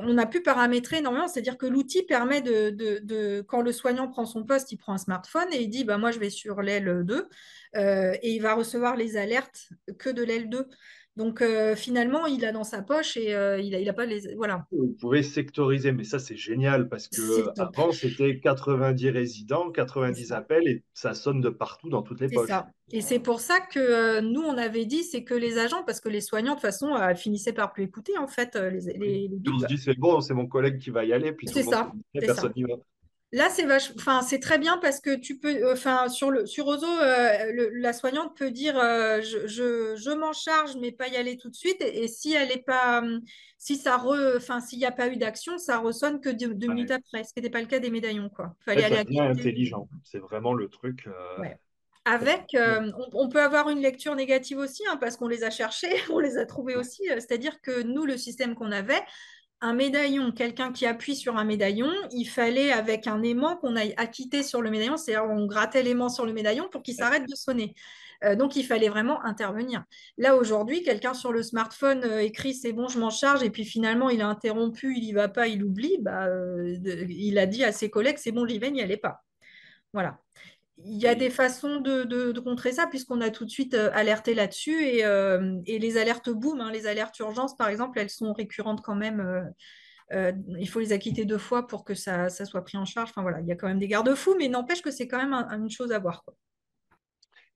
[0.02, 1.28] on a pu paramétrer énormément.
[1.28, 5.48] C'est-à-dire que l'outil permet de- quand le soignant prend son poste, il prend un smartphone
[5.52, 7.28] et il dit, bah, moi, je vais sur l'aile 2
[7.76, 10.66] euh, et il va recevoir les alertes que de l'aile 2.
[11.18, 14.07] Donc, euh, finalement, il a dans sa poche et euh, il a, il a pas
[14.07, 14.37] les...
[14.37, 19.72] Voilà, Vous pouvez sectoriser, mais ça c'est génial parce que avant c'était 90 résidents, C'est
[19.72, 20.37] 90 ça.
[20.37, 22.48] appels et ça sonne de partout dans toutes les poches.
[22.48, 22.68] ça.
[22.92, 26.00] Et c'est pour ça que euh, nous, on avait dit, c'est que les agents, parce
[26.00, 29.28] que les soignants, de toute façon, finissaient par plus écouter, en fait, les, les, les
[29.28, 31.52] Puis on se dit c'est bon, c'est mon collègue qui va y aller, puis tout
[31.52, 32.74] C'est le monde se ça, dit personne n'y va.
[33.33, 33.93] Là, c'est vache...
[33.99, 37.53] enfin, c'est très bien parce que tu peux, euh, enfin, sur le sur Ozo, euh,
[37.53, 41.37] le- la soignante peut dire, euh, je, je, je m'en charge, mais pas y aller
[41.37, 41.77] tout de suite.
[41.83, 43.21] Et, et si elle est pas, hum,
[43.59, 46.69] si ça re, enfin, s'il n'y a pas eu d'action, ça ressonne que deux, deux
[46.69, 48.55] minutes après, ce qui n'était pas le cas des médaillons, quoi.
[48.64, 49.21] Fallait aller quitter.
[49.21, 49.88] intelligent.
[50.05, 51.07] C'est vraiment le truc.
[51.07, 51.59] euh, Ouais.
[52.07, 55.91] Avec, on, on peut avoir une lecture négative aussi, hein, parce qu'on les a cherchés,
[56.11, 57.03] on les a trouvés aussi.
[57.07, 59.03] C'est-à-dire que nous, le système qu'on avait,
[59.61, 63.94] un médaillon, quelqu'un qui appuie sur un médaillon, il fallait avec un aimant qu'on aille
[63.97, 67.35] acquitter sur le médaillon, c'est-à-dire on grattait l'aimant sur le médaillon pour qu'il s'arrête de
[67.35, 67.75] sonner.
[68.25, 69.85] Euh, donc il fallait vraiment intervenir.
[70.16, 73.65] Là aujourd'hui, quelqu'un sur le smartphone euh, écrit c'est bon, je m'en charge, et puis
[73.65, 76.77] finalement il a interrompu, il y va pas, il oublie, bah, euh,
[77.09, 79.25] il a dit à ses collègues c'est bon, j'y vais, n'y allez pas.
[79.92, 80.19] Voilà.
[80.85, 84.85] Il y a des façons de, contrer ça, puisqu'on a tout de suite alerté là-dessus.
[84.85, 89.52] Et, les alertes boom, hein, les alertes urgence, par exemple, elles sont récurrentes quand même.
[90.12, 93.10] il faut les acquitter deux fois pour que ça, soit pris en charge.
[93.10, 95.35] Enfin voilà, il y a quand même des garde-fous, mais n'empêche que c'est quand même
[95.35, 96.24] une chose à voir.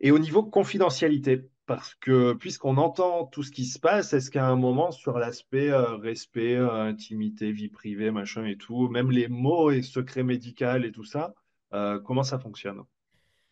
[0.01, 4.47] Et au niveau confidentialité, parce que puisqu'on entend tout ce qui se passe, est-ce qu'à
[4.47, 9.29] un moment, sur l'aspect euh, respect, euh, intimité, vie privée, machin et tout, même les
[9.29, 11.35] mots et secrets médicaux et tout ça,
[11.73, 12.83] euh, comment ça fonctionne?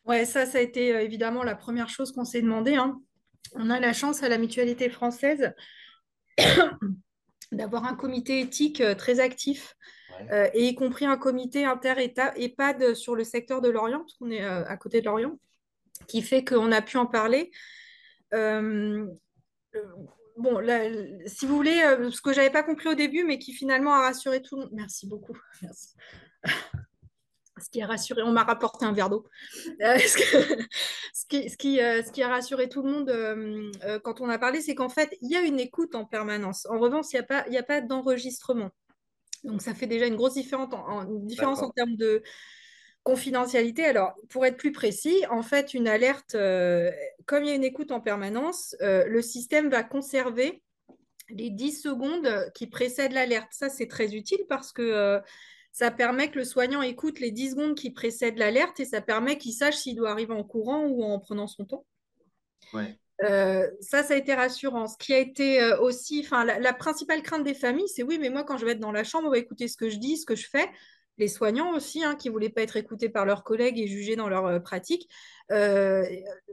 [0.06, 2.74] Ouais, ça, ça a été évidemment la première chose qu'on s'est demandé.
[2.74, 3.00] Hein.
[3.54, 5.52] On a la chance à la mutualité française
[7.52, 9.76] d'avoir un comité éthique très actif,
[10.52, 14.76] et y compris un comité inter-EHPAD sur le secteur de l'Orient, parce qu'on est à
[14.76, 15.38] côté de l'Orient
[16.06, 17.50] qui fait qu'on a pu en parler.
[18.34, 19.06] Euh,
[19.74, 19.84] euh,
[20.36, 20.60] bon,
[21.26, 24.02] si vous voulez, euh, ce que j'avais pas compris au début, mais qui finalement a
[24.02, 24.70] rassuré tout le monde.
[24.72, 25.36] Merci beaucoup.
[25.62, 25.94] Merci.
[27.60, 29.24] Ce qui a rassuré, on m'a rapporté un verre d'eau.
[29.80, 30.16] ce,
[31.28, 34.74] qui, ce, qui, ce, qui, a rassuré tout le monde quand on a parlé, c'est
[34.74, 36.66] qu'en fait, il y a une écoute en permanence.
[36.66, 38.70] En revanche, il n'y a pas, a pas d'enregistrement.
[39.44, 42.22] Donc, ça fait déjà une grosse différence en, différence en termes de,
[43.02, 46.90] Confidentialité, alors pour être plus précis, en fait, une alerte, euh,
[47.24, 50.62] comme il y a une écoute en permanence, euh, le système va conserver
[51.30, 53.48] les 10 secondes qui précèdent l'alerte.
[53.52, 55.18] Ça, c'est très utile parce que euh,
[55.72, 59.38] ça permet que le soignant écoute les 10 secondes qui précèdent l'alerte et ça permet
[59.38, 61.86] qu'il sache s'il doit arriver en courant ou en prenant son temps.
[63.22, 64.86] ça, ça a été rassurant.
[64.86, 68.30] Ce qui a été aussi, enfin, la, la, principale crainte des familles, c'est oui, mais
[68.30, 70.16] moi, quand je vais être dans la chambre, on va écouter ce que je dis,
[70.16, 70.68] ce que je fais
[71.20, 74.16] les soignants aussi, hein, qui ne voulaient pas être écoutés par leurs collègues et jugés
[74.16, 75.08] dans leur euh, pratique.
[75.52, 76.04] Euh,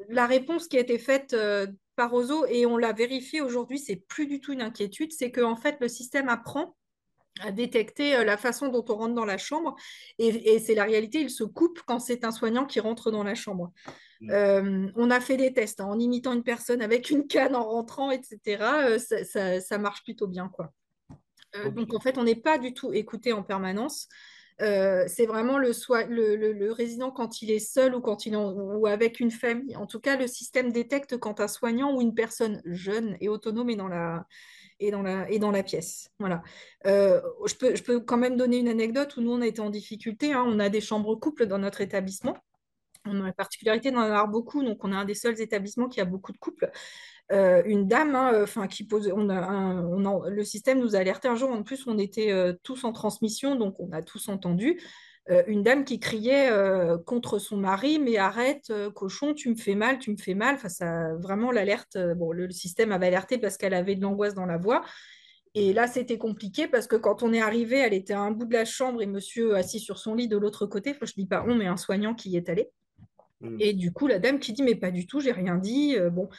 [0.09, 1.65] la réponse qui a été faite euh,
[1.95, 5.55] par Ozo, et on l'a vérifié aujourd'hui, c'est plus du tout une inquiétude, c'est qu'en
[5.55, 6.75] fait, le système apprend
[7.41, 9.75] à détecter la façon dont on rentre dans la chambre.
[10.19, 13.35] Et, c'est la réalité, il se coupe quand c'est un soignant qui rentre dans la
[13.35, 13.71] chambre.
[14.19, 14.93] Mmh.
[14.95, 18.09] on a fait des tests hein, en imitant une personne avec une canne en rentrant,
[18.09, 18.97] etc.
[19.59, 20.49] ça, marche plutôt bien.
[20.49, 20.73] quoi.
[21.75, 24.07] Donc en fait, on n'est pas du tout écouté en permanence.
[24.59, 25.71] Euh, c'est vraiment le,
[26.35, 29.75] le, résident quand il est seul ou quand il ou avec une famille.
[29.75, 33.69] En tout cas, le système détecte quand un soignant ou une personne jeune et autonome
[33.69, 34.25] est dans la,
[34.79, 36.09] et dans la, et dans la pièce.
[36.19, 36.43] Voilà.
[36.85, 39.61] Euh, je, peux, je peux quand même donner une anecdote où nous, on a été
[39.61, 40.33] en difficulté.
[40.33, 40.43] Hein.
[40.47, 42.37] On a des chambres couples dans notre établissement.
[43.05, 46.01] On a la particularité d'en avoir beaucoup, donc on a un des seuls établissements qui
[46.01, 46.69] a beaucoup de couples.
[47.31, 51.35] Euh, une dame, hein, enfin qui pose, on a, le système nous a alerté un
[51.35, 51.49] jour.
[51.51, 54.81] En plus, on était euh, tous en transmission, donc on a tous entendu euh,
[55.47, 56.49] une dame qui criait
[57.05, 60.55] contre son mari, mais arrête, cochon, tu me fais mal, tu me fais mal.
[60.55, 61.97] Enfin, ça, vraiment l'alerte.
[62.15, 64.83] bon, le, système avait alerté parce qu'elle avait de l'angoisse dans la voix.
[65.53, 68.45] Et là, c'était compliqué parce que quand on est arrivé, elle était à un bout
[68.45, 70.91] de la chambre et monsieur assis sur son lit de l'autre côté.
[70.91, 72.69] Enfin, je dis pas on, mais un soignant qui y est allé.
[73.41, 73.57] Mmh.
[73.59, 75.97] Et du coup, la dame qui dit mais pas du tout, j'ai rien dit.
[76.11, 76.29] bon.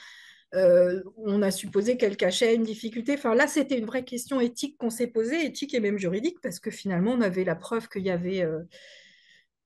[0.54, 3.14] Euh, on a supposé qu'elle cachait une difficulté.
[3.14, 6.58] Enfin, là, c'était une vraie question éthique qu'on s'est posée, éthique et même juridique, parce
[6.58, 8.62] que finalement, on avait la preuve qu'il y avait euh,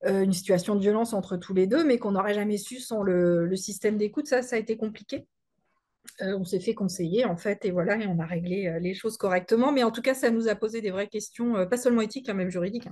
[0.05, 3.01] euh, une situation de violence entre tous les deux, mais qu'on n'aurait jamais su sans
[3.01, 4.27] le, système d'écoute.
[4.27, 5.25] Ça, ça a été compliqué.
[6.19, 9.71] on s'est fait conseiller, en fait, et voilà, et on a réglé les choses correctement.
[9.71, 12.33] Mais en tout cas, ça nous a posé des vraies questions, pas seulement éthiques, hein,
[12.33, 12.87] même juridiques.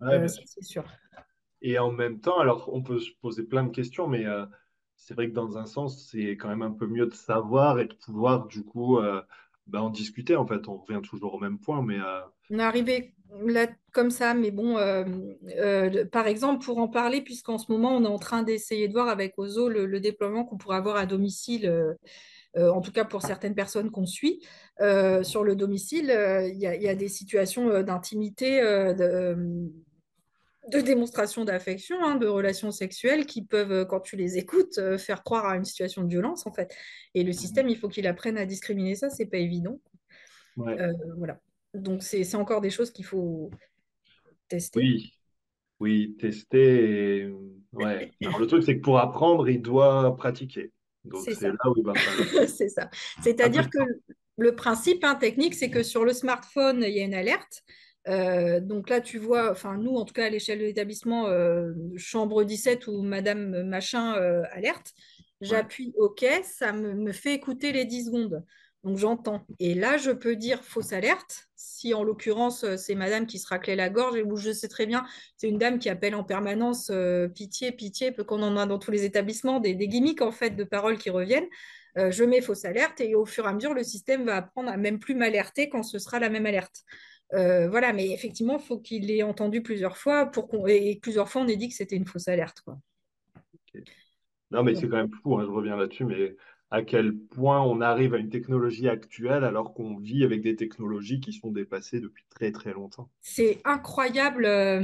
[0.00, 0.26] Hein.
[0.26, 0.84] c'est sûr.
[1.64, 4.24] Et en même temps, alors, on peut se poser plein de questions, mais
[5.04, 7.86] c'est vrai que dans un sens, c'est quand même un peu mieux de savoir et
[7.86, 9.20] de pouvoir, du coup, euh,
[9.66, 10.36] ben, en discuter.
[10.36, 11.98] En fait, on revient toujours au même point, mais...
[11.98, 17.20] Euh, on est arrivé là comme ça, mais bon, euh, par exemple, pour en parler,
[17.20, 20.58] puisqu'en ce moment, on est en train d'essayer de voir avec Ozo le, déploiement qu'on
[20.58, 21.96] pourrait avoir à domicile,
[22.56, 24.42] en tout cas pour certaines personnes qu'on suit.
[25.22, 26.14] sur le domicile,
[26.52, 28.60] il y, a des situations d'intimité,
[30.68, 34.78] de de démonstration d'affection, hein, de relations sexuelles qui peuvent, euh, quand tu les écoutes,
[34.78, 36.74] euh, faire croire à une situation de violence, en fait.
[37.14, 39.80] Et le système, il faut qu'il apprenne à discriminer ça, c'est pas évident.
[40.58, 41.40] Euh, voilà.
[41.74, 43.50] Donc, c'est encore des choses qu'il faut
[44.48, 44.78] tester.
[44.78, 45.12] Oui,
[45.80, 47.32] oui, tester.
[47.72, 48.12] Ouais.
[48.20, 50.70] le truc, c'est que pour apprendre, il doit pratiquer.
[51.04, 51.94] Donc, c'est là où il va
[52.46, 52.88] c'est ça.
[53.22, 53.78] C'est-à-dire que
[54.36, 57.62] le principe hein, technique, c'est que sur le smartphone, il y a une alerte.
[58.08, 61.72] Euh, donc là, tu vois, enfin nous, en tout cas à l'échelle de l'établissement, euh,
[61.96, 64.92] chambre 17 ou Madame Machin euh, alerte,
[65.40, 68.44] j'appuie OK, ça me, fait écouter les 10 secondes.
[68.82, 69.46] Donc j'entends.
[69.60, 71.46] Et là, je peux dire fausse alerte.
[71.54, 74.86] Si en l'occurrence, c'est Madame qui se raclait la gorge, et où je sais très
[74.86, 75.04] bien,
[75.36, 76.90] c'est une dame qui appelle en permanence
[77.32, 80.50] pitié, pitié, peu qu'on en a dans tous les établissements, des, des, gimmicks en fait
[80.50, 81.46] de paroles qui reviennent.
[81.94, 84.76] je mets fausse alerte et au fur et à mesure, le système va apprendre à
[84.76, 86.82] même plus m'alerter quand ce sera la même alerte.
[87.32, 91.28] Euh, voilà, mais effectivement, il faut qu'il ait entendu plusieurs fois pour qu'on et plusieurs
[91.28, 92.60] fois on ait dit que c'était une fausse alerte.
[92.60, 92.78] Quoi.
[94.50, 96.36] Non, mais c'est quand même fou, hein, je reviens là-dessus, mais
[96.70, 101.20] à quel point on arrive à une technologie actuelle alors qu'on vit avec des technologies
[101.20, 103.08] qui sont dépassées depuis très très longtemps.
[103.20, 104.44] C'est incroyable.
[104.46, 104.80] Euh,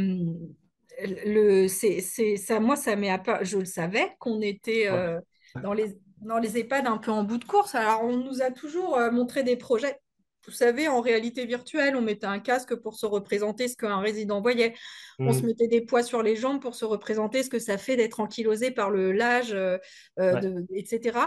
[1.02, 2.00] le, c'est,
[2.36, 3.10] ça, moi, ça m'est
[3.42, 5.20] je le savais qu'on était euh,
[5.62, 7.74] dans, les, dans les EHPAD un peu en bout de course.
[7.74, 9.96] Alors, on nous a toujours euh, montré des projets
[10.48, 14.40] vous savez, en réalité virtuelle, on mettait un casque pour se représenter ce qu'un résident
[14.40, 14.74] voyait.
[15.18, 15.46] On se mm.
[15.46, 18.70] mettait des poids sur les jambes pour se représenter ce que ça fait d'être ankylosé
[18.70, 19.78] par le l'âge, euh,
[20.18, 21.18] euh, etc.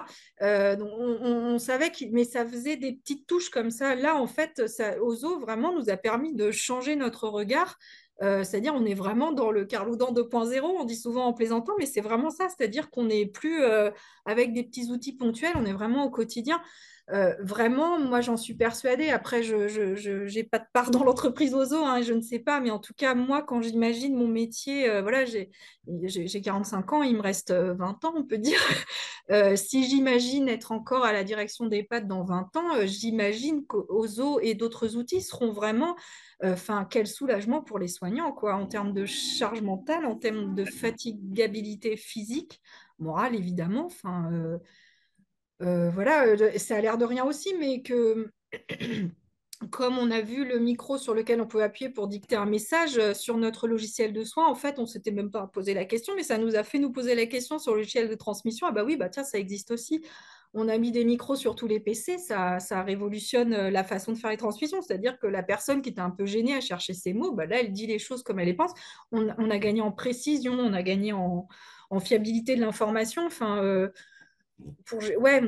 [0.42, 3.96] Euh, on, savait, que, mais ça faisait des petites touches comme ça.
[3.96, 7.78] Là, en fait, ça, Ozo vraiment nous a permis de changer notre regard.
[8.20, 12.02] c'est-à-dire, on est vraiment dans le Carloudan 2.0, on dit souvent en plaisantant, mais c'est
[12.02, 13.64] vraiment ça, c'est-à-dire qu'on n'est plus
[14.26, 16.62] avec des petits outils ponctuels, on est vraiment au quotidien.
[17.10, 19.10] Euh, vraiment, moi, j'en suis persuadée.
[19.10, 22.60] Après, je n'ai pas de part dans l'entreprise Ozo, hein, je ne sais pas.
[22.62, 27.18] Mais en tout cas, moi, quand j'imagine mon métier, euh, voilà, j'ai 45 ans, il
[27.18, 28.60] me reste 20 euh, ans, on peut dire.
[29.56, 34.56] si j'imagine être encore à la direction des pattes dans 20 ans, j'imagine qu'Ozo et
[34.56, 35.96] d'autres outils seront vraiment,
[36.44, 40.66] enfin, quel soulagement pour les soignants, quoi, en termes de charge mentale, en termes de
[40.66, 42.62] fatigabilité physique,
[43.02, 43.86] morale, évidemment.
[43.86, 44.58] Enfin euh,
[45.62, 48.32] voilà, euh, ça a l'air de rien aussi, mais que
[49.70, 52.98] comme on a vu le micro sur lequel on pouvait appuyer pour dicter un message
[52.98, 55.86] euh, sur notre logiciel de soins, en fait, on ne s'était même pas posé la
[55.86, 58.68] question, mais ça nous a fait nous poser la question sur le logiciel de transmission.
[58.68, 60.04] Ah bah oui, bah tiens, ça existe aussi.
[60.54, 64.32] On a mis des micros sur tous les PC, ça, révolutionne la façon de faire
[64.32, 64.82] les transmissions.
[64.82, 67.62] C'est-à-dire que la personne qui était un peu gênée à chercher ses mots, bah là,
[67.62, 68.74] elle dit les choses comme elle les pense.
[69.14, 71.48] On, a gagné en précision, on a gagné en,
[72.02, 73.26] fiabilité de l'information.
[73.26, 73.90] Enfin,
[75.20, 75.42] ouais,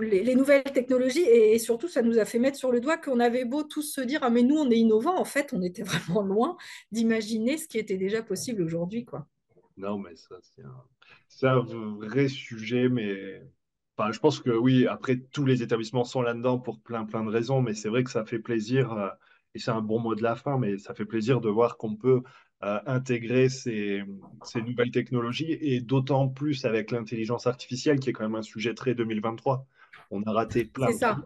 [0.00, 3.44] les, nouvelles technologies et, surtout ça nous a fait mettre sur le doigt qu'on avait
[3.44, 6.22] beau tous se dire ah mais nous on est innovants en fait on était vraiment
[6.22, 6.56] loin
[6.92, 9.26] d'imaginer ce qui était déjà possible aujourd'hui quoi.
[9.76, 10.36] Non mais ça
[11.28, 11.64] c'est un,
[11.98, 13.42] vrai sujet mais
[13.96, 17.30] enfin, je pense que oui après tous les établissements sont là-dedans pour plein plein de
[17.30, 19.08] raisons mais c'est vrai que ça fait plaisir euh,
[19.54, 21.96] et c'est un bon mot de la fin mais ça fait plaisir de voir qu'on
[21.96, 22.22] peut
[22.60, 24.02] intégrer ces,
[24.56, 28.94] nouvelles technologies et d'autant plus avec l'intelligence artificielle qui est quand même un sujet très
[28.94, 29.64] 2023.
[30.10, 30.88] On a raté plein.
[30.88, 31.18] C'est ça.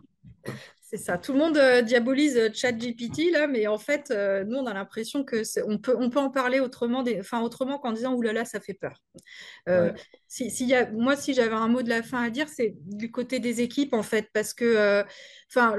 [0.94, 1.16] C'est ça.
[1.16, 4.74] Tout le monde euh, diabolise euh, ChatGPT là, mais en fait, euh, nous on a
[4.74, 8.34] l'impression que on peut on peut en parler autrement, des, enfin autrement qu'en disant oulala
[8.34, 9.00] là là, ça fait peur.
[10.28, 13.10] si, y a, moi si j'avais un mot de la fin à dire, c'est du
[13.10, 15.02] côté des équipes en fait, parce que
[15.54, 15.76] enfin,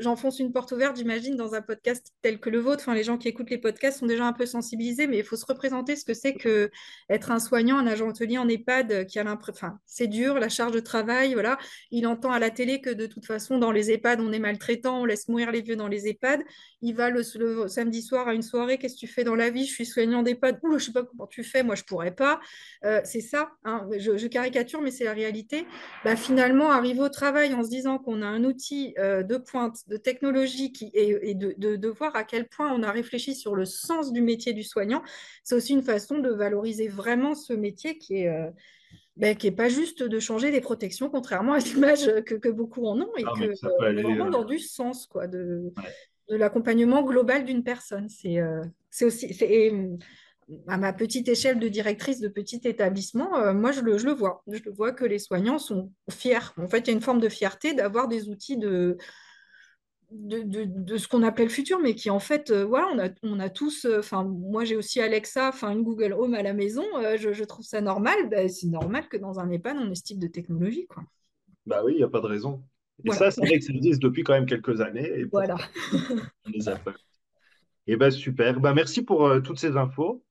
[0.00, 2.82] j'enfonce une porte ouverte, j'imagine, dans un podcast tel que le vôtre.
[2.82, 5.36] Enfin, les gens qui écoutent les podcasts sont déjà un peu sensibilisés, mais il faut
[5.36, 6.70] se représenter ce que c'est que
[7.08, 10.48] être un soignant, un agent hôtelier en EHPAD euh, qui a enfin, c'est dur, la
[10.48, 11.58] charge de travail, voilà.
[11.90, 15.00] Il entend à la télé que de toute façon, dans les EHPAD, on est maltraitant,
[15.00, 16.42] on laisse mourir les vieux dans les EHPAD.
[16.82, 17.22] Il va le,
[17.68, 19.66] samedi soir à une soirée, qu'est-ce que tu fais dans la vie?
[19.66, 20.60] Je suis soignant d'EHPAD.
[20.62, 22.40] Ouh, je sais pas comment tu fais, moi je pourrais pas.
[22.84, 23.88] Euh, c'est ça, hein.
[23.98, 25.66] je, caricature, mais c'est la réalité.
[26.04, 29.76] Bah, finalement, arriver au travail en se disant qu'on a un outil euh, de pointe,
[29.88, 34.12] de technologie qui, et, de, voir à quel point on a réfléchi sur le sens
[34.12, 35.02] du métier du soignant,
[35.42, 38.50] c'est aussi une façon de valoriser vraiment ce métier qui est, euh,
[39.16, 42.86] ben, qui est pas juste de changer des protections, contrairement à l'image que, que, beaucoup
[42.86, 45.72] en ont, et que euh, vraiment euh, dans du sens quoi, de,
[46.28, 48.08] de l'accompagnement global d'une personne.
[48.08, 48.40] C'est
[48.90, 49.26] c'est aussi
[50.68, 54.12] à ma petite échelle de directrice de petit établissement, euh, moi, je le, je le,
[54.12, 54.42] vois.
[54.46, 56.38] Je le vois que les soignants sont fiers.
[56.56, 58.96] En fait, il y a une forme de fierté d'avoir des outils de,
[60.12, 63.08] de, de, ce qu'on appelle le futur, mais qui, en fait, euh, voilà, on a,
[63.24, 63.86] on a tous...
[63.86, 66.84] Euh, enfin, moi, j'ai aussi Alexa, enfin, une Google Home à la maison.
[67.18, 68.28] Je, je, trouve ça normal.
[68.30, 71.02] Ben, c'est normal que dans un EHPAD, on ait ce type de technologie, quoi.
[71.66, 72.62] Bah oui, il n'y a pas de raison.
[73.04, 75.10] Et ça, c'est vrai que ça existe depuis quand même quelques années.
[75.18, 75.56] Et voilà.
[76.46, 76.74] on les a.
[77.88, 78.58] Et eh ben super.
[78.60, 80.24] Ben, merci pour toutes ces infos.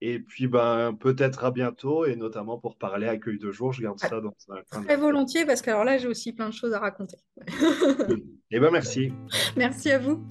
[0.00, 3.72] Et puis, ben, peut-être à bientôt, et notamment pour parler accueil de jour.
[3.72, 6.54] Je garde ça dans un Très volontiers, parce que alors là, j'ai aussi plein de
[6.54, 7.16] choses à raconter.
[8.50, 9.12] et ben, merci.
[9.56, 10.24] Merci à vous.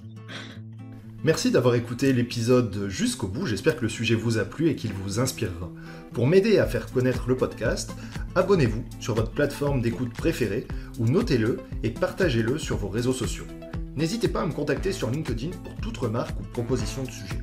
[1.24, 3.45] Merci d'avoir écouté l'épisode jusqu'au bout.
[3.45, 5.70] J'espère que le sujet vous a plu et qu'il vous inspirera.
[6.13, 7.91] Pour m'aider à faire connaître le podcast,
[8.36, 10.68] abonnez-vous sur votre plateforme d'écoute préférée
[10.99, 13.45] ou notez-le et partagez-le sur vos réseaux sociaux.
[13.95, 17.39] N'hésitez pas à me contacter sur LinkedIn pour toute remarque ou proposition de sujet.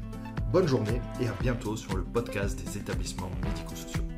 [0.55, 4.14] Bonne journée et à bientôt sur le podcast des établissements médico-sociaux.